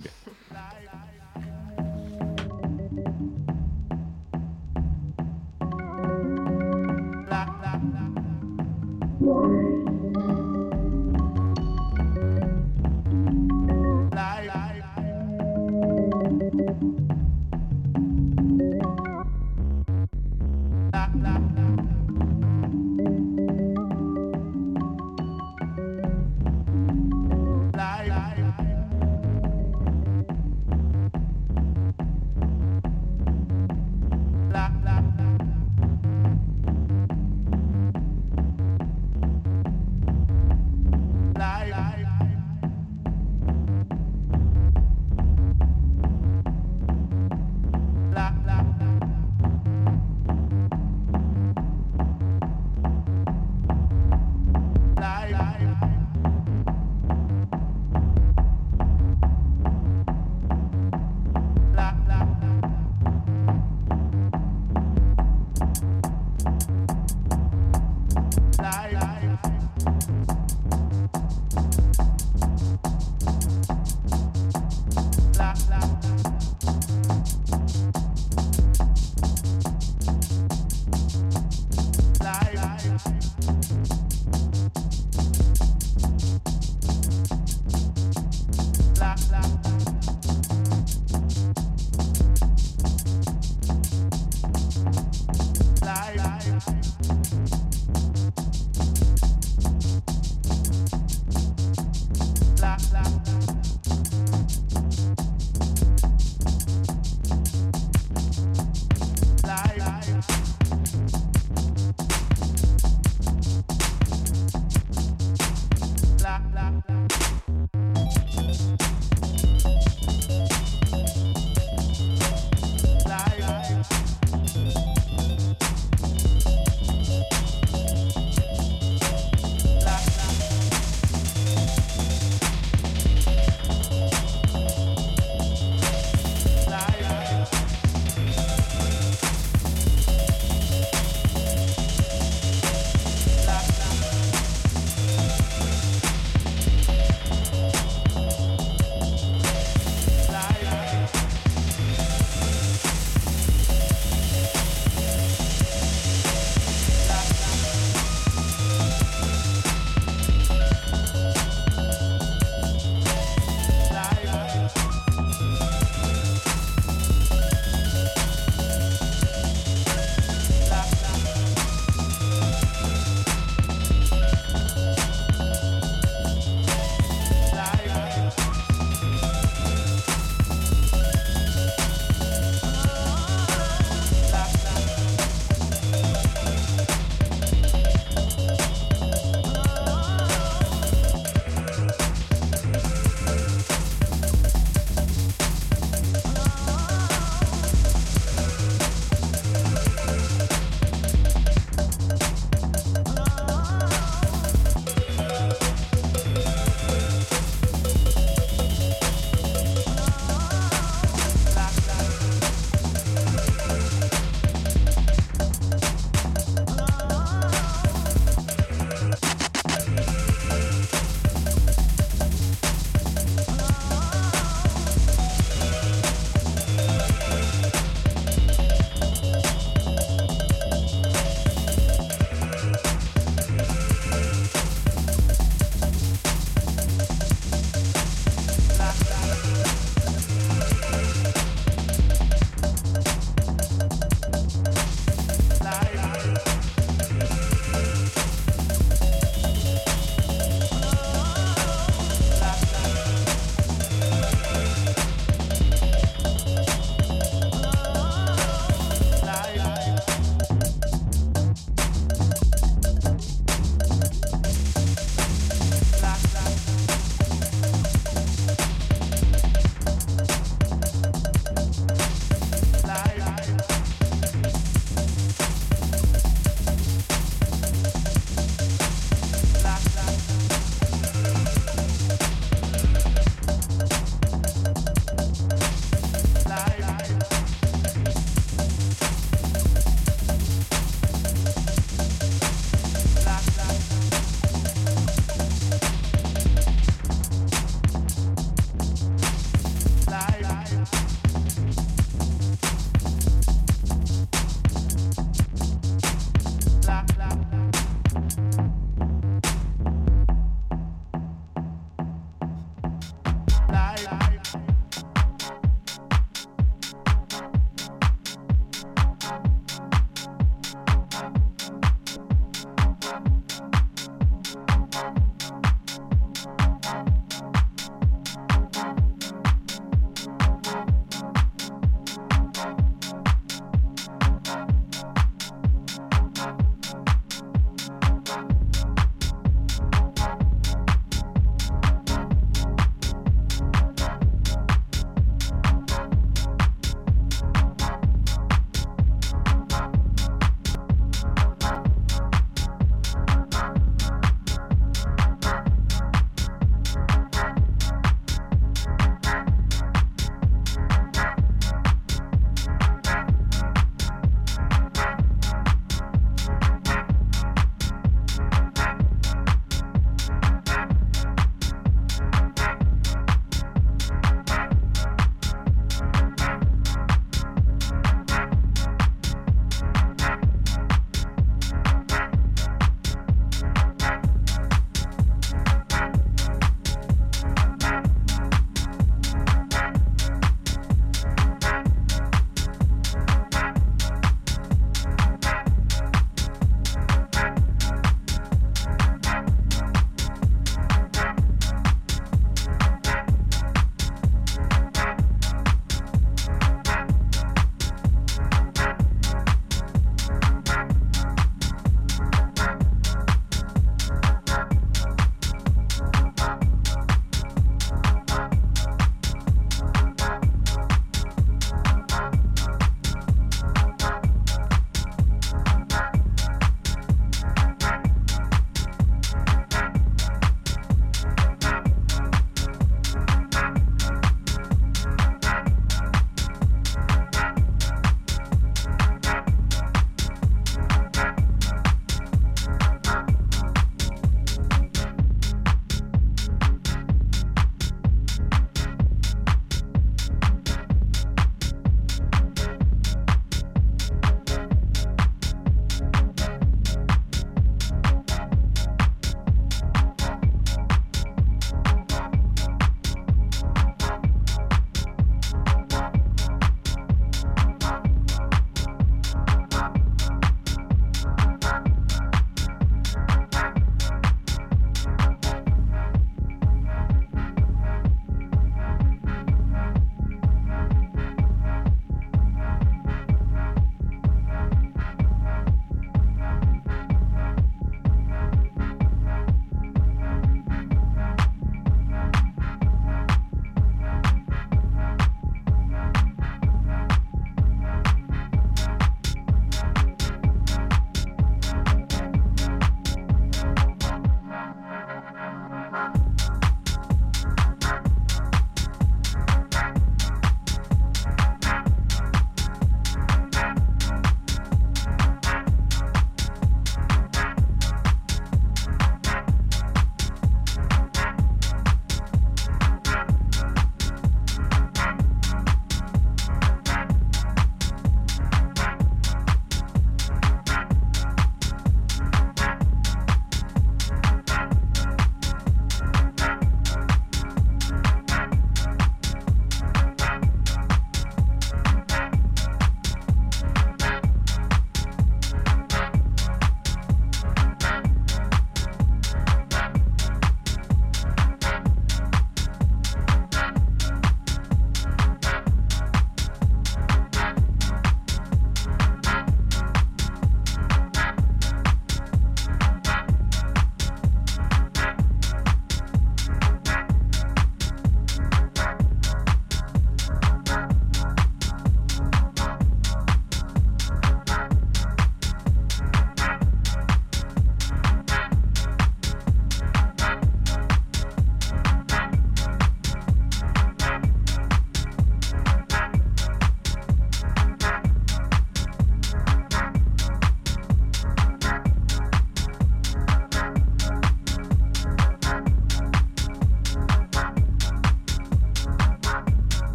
[21.23, 21.56] 啦啦。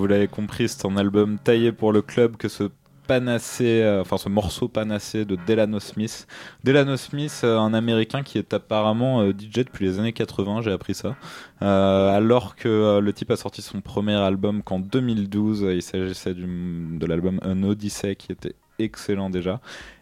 [0.00, 2.70] Vous l'avez compris, c'est un album taillé pour le club que ce
[3.06, 6.26] panacé, euh, enfin ce morceau panacé de Delano Smith.
[6.64, 10.72] Delano Smith, euh, un américain qui est apparemment euh, DJ depuis les années 80, j'ai
[10.72, 11.16] appris ça.
[11.60, 17.38] Alors que le type a sorti son premier album qu'en 2012, il s'agissait de l'album
[17.42, 19.60] Un Odyssey qui était excellent déjà.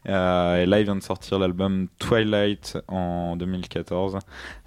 [0.08, 4.18] Euh, et là, il vient de sortir l'album Twilight en 2014.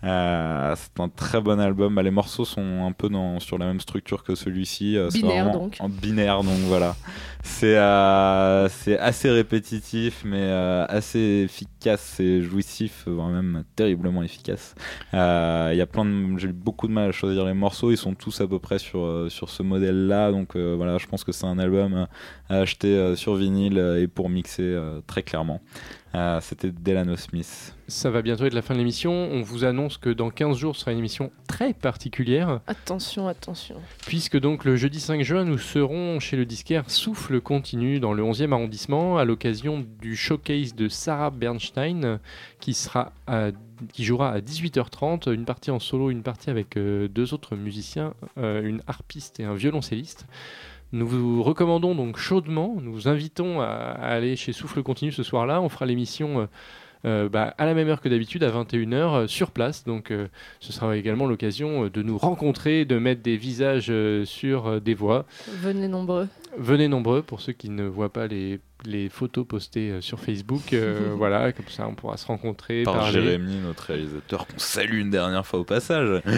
[0.04, 1.96] Euh, c'est un très bon album.
[1.96, 4.98] Bah, les morceaux sont un peu dans, sur la même structure que celui-ci.
[4.98, 5.78] Euh, Binaire, donc.
[5.80, 6.96] En binaire, donc voilà.
[7.44, 14.76] C'est euh, c'est assez répétitif, mais euh, assez efficace et jouissif, voire même terriblement efficace.
[15.14, 17.92] Il y a plein de, j'ai eu beaucoup de mal à choisir les morceaux.
[17.92, 21.24] Ils sont tous à peu près sur sur ce modèle-là, donc euh, voilà, je pense
[21.24, 22.08] que c'est un album
[22.50, 24.78] à acheter sur vinyle et pour mixer
[25.08, 25.62] très clairement.
[26.14, 27.74] Euh, C'était Delano Smith.
[27.88, 29.12] Ça va bientôt être la fin de l'émission.
[29.32, 33.78] On vous annonce que dans 15 jours ce sera une émission très particulière, Attention, attention.
[34.06, 38.24] puisque donc le jeudi 5 juin, nous serons chez le disquaire Souffle Continu dans le
[38.24, 42.20] 11e arrondissement à l'occasion du showcase de Sarah Bernstein
[42.60, 43.52] qui, sera à-
[43.94, 48.14] qui jouera à 18h30, une partie en solo, une partie avec euh, deux autres musiciens,
[48.38, 50.26] euh, une harpiste et un violoncelliste.
[50.94, 55.24] Nous vous recommandons donc chaudement, nous vous invitons à, à aller chez Souffle Continu ce
[55.24, 55.62] soir-là.
[55.62, 56.46] On fera l'émission euh,
[57.06, 59.84] euh, bah, à la même heure que d'habitude, à 21h, euh, sur place.
[59.86, 60.28] Donc euh,
[60.60, 63.92] ce sera également l'occasion de nous rencontrer, de mettre des visages
[64.26, 65.26] sur des voix.
[65.48, 66.28] Venez nombreux.
[66.58, 70.74] Venez nombreux pour ceux qui ne voient pas les, les photos postées euh, sur Facebook.
[70.74, 73.22] euh, voilà, comme ça on pourra se rencontrer, Par parler.
[73.22, 76.22] Jérémy, notre réalisateur, qu'on salue une dernière fois au passage.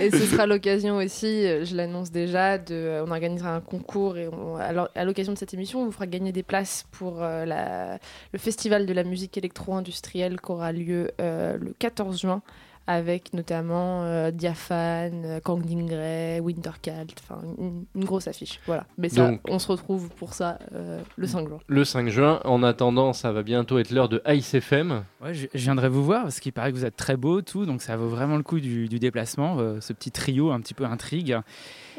[0.00, 4.28] Et ce sera l'occasion aussi, euh, je l'annonce déjà, de, on organisera un concours et
[4.28, 7.44] on- alors, à l'occasion de cette émission, on vous fera gagner des places pour euh,
[7.44, 7.98] la-
[8.32, 12.42] le festival de la musique électro-industrielle qui aura lieu euh, le 14 juin
[12.92, 18.58] avec notamment euh, Diaphane, euh, Kang Dingray, Wintercalt, enfin une, une grosse affiche.
[18.66, 18.84] Voilà.
[18.98, 21.58] Mais ça, Donc- on se retrouve pour ça euh, le 5 juin.
[21.68, 22.40] Le 5 juin.
[22.44, 25.04] En attendant, ça va bientôt être l'heure de Ice FM.
[25.22, 27.64] Ouais, je, je viendrai vous voir parce qu'il paraît que vous êtes très beau, tout,
[27.66, 29.56] donc ça vaut vraiment le coup du, du déplacement.
[29.58, 31.38] euh, ce petit trio un petit peu intrigue.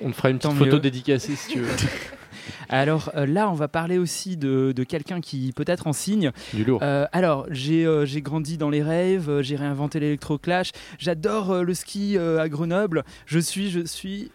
[0.02, 1.68] On te fera une petite photo dédicacée si tu veux.
[2.70, 6.32] Alors euh, là, on va parler aussi de, de quelqu'un qui peut-être en signe.
[6.54, 6.80] du lourd.
[6.84, 12.18] Euh, alors, j'ai euh, j'ai grandi dans les rêves, j'ai réinventé l'électroclash, j'adore le ski
[12.18, 13.04] à Grenoble.
[13.26, 14.32] Je suis, je suis.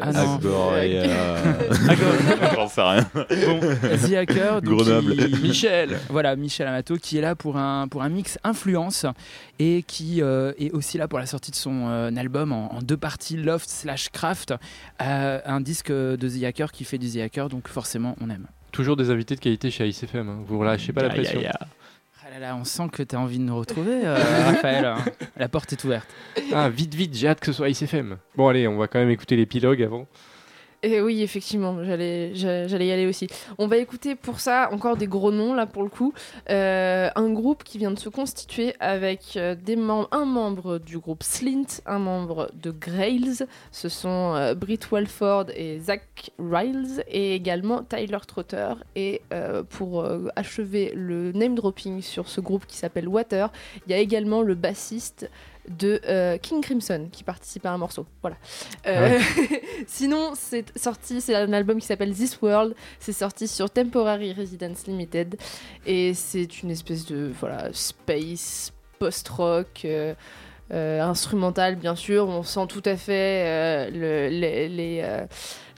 [0.00, 0.34] Ah non.
[0.36, 1.02] Agoria.
[1.88, 3.10] Agor- J'en sais rien.
[3.14, 5.16] Bon, The Hacker, donc Grenoble.
[5.16, 9.06] qui- Michel Voilà, Michel Amato qui est là pour un, pour un mix influence
[9.58, 12.80] et qui euh, est aussi là pour la sortie de son euh, album en, en
[12.80, 14.54] deux parties, Loft slash Craft,
[15.02, 18.46] euh, un disque de The Hacker qui fait du The Hacker, donc forcément on aime.
[18.72, 20.28] Toujours des invités de qualité chez Ice FM.
[20.28, 20.38] hein.
[20.46, 21.40] Vous lâchez pas la pression.
[22.32, 24.14] Là là, on sent que tu as envie de nous retrouver, euh,
[24.46, 24.84] Raphaël.
[24.84, 24.96] hein.
[25.36, 26.08] La porte est ouverte.
[26.52, 28.16] Ah, vite, vite, j'ai hâte que ce soit Ice FM.
[28.36, 30.06] Bon, allez, on va quand même écouter l'épilogue avant.
[30.84, 33.28] Et oui, effectivement, j'allais, j'a- j'allais y aller aussi.
[33.58, 36.12] On va écouter pour ça encore des gros noms là pour le coup.
[36.50, 40.98] Euh, un groupe qui vient de se constituer avec euh, des mem- un membre du
[40.98, 43.44] groupe Slint, un membre de Grails.
[43.70, 48.72] Ce sont euh, Britt Welford et Zach Riles et également Tyler Trotter.
[48.96, 49.22] Et
[49.70, 50.04] pour
[50.36, 53.52] achever le name dropping sur ce groupe qui s'appelle Water,
[53.86, 55.30] il y a également le bassiste
[55.68, 58.06] de euh, King Crimson qui participe à un morceau.
[58.20, 58.36] Voilà.
[58.86, 59.18] Euh,
[59.86, 62.74] Sinon, c'est sorti, c'est un album qui s'appelle This World.
[62.98, 65.36] C'est sorti sur Temporary Residence Limited
[65.86, 69.82] et c'est une espèce de voilà space post-rock.
[69.84, 70.14] euh,
[70.72, 73.90] euh, instrumental bien sûr, on sent tout à fait euh,
[74.30, 75.26] le- euh,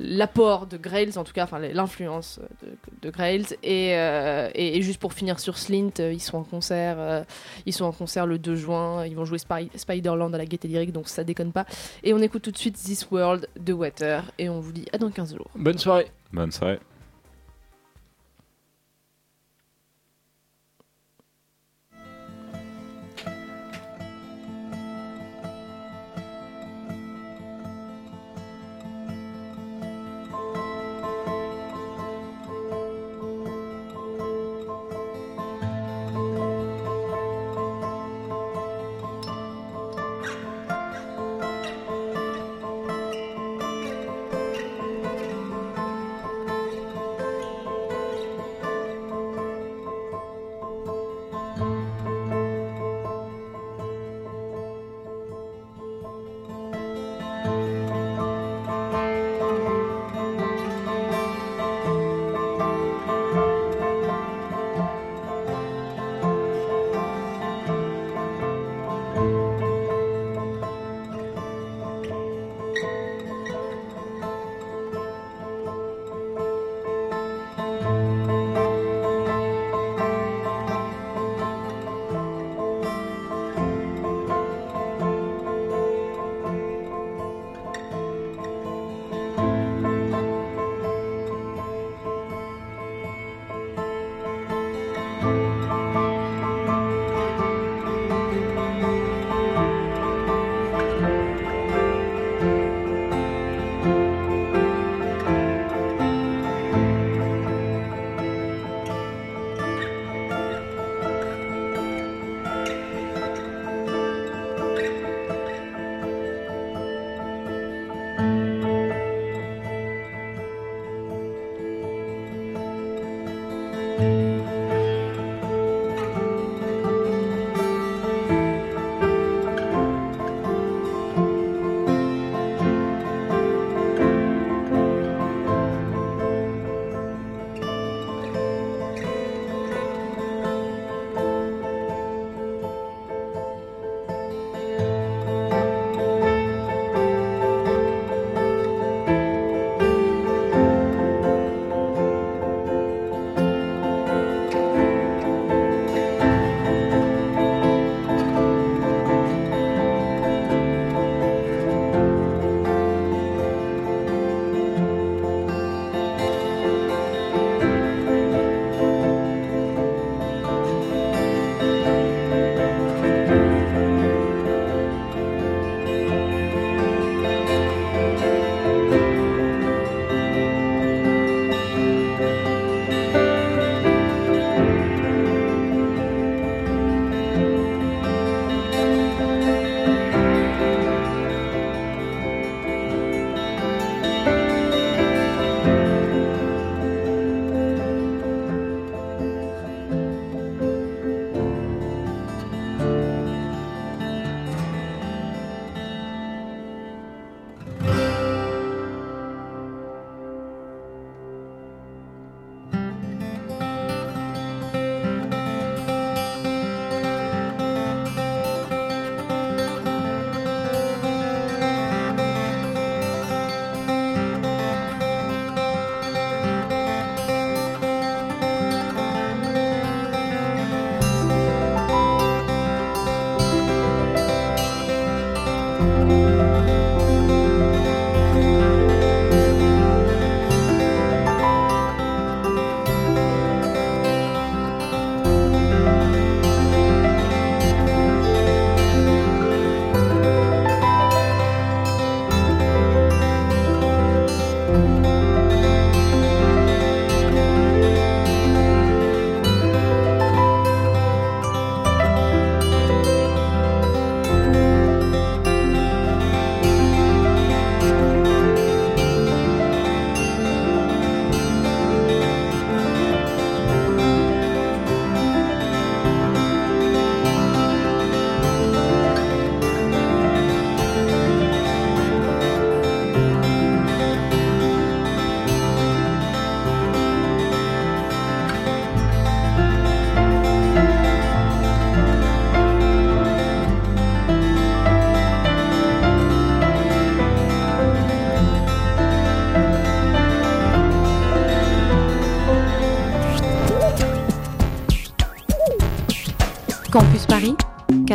[0.00, 2.68] l'apport de Grails, en tout cas, enfin l'influence de,
[3.02, 3.46] de Grails.
[3.62, 7.22] Et, euh, et, et juste pour finir sur Slint, euh, ils sont en concert, euh,
[7.66, 10.68] ils sont en concert le 2 juin, ils vont jouer Spy- Spiderland à la Gaieté
[10.68, 11.64] Lyrique, donc ça déconne pas.
[12.02, 14.98] Et on écoute tout de suite This World de Water, et on vous dit à
[14.98, 15.50] dans 15 jours.
[15.56, 16.06] Bonne soirée.
[16.32, 16.78] Bonne soirée.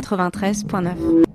[0.10, 1.29] 93.9.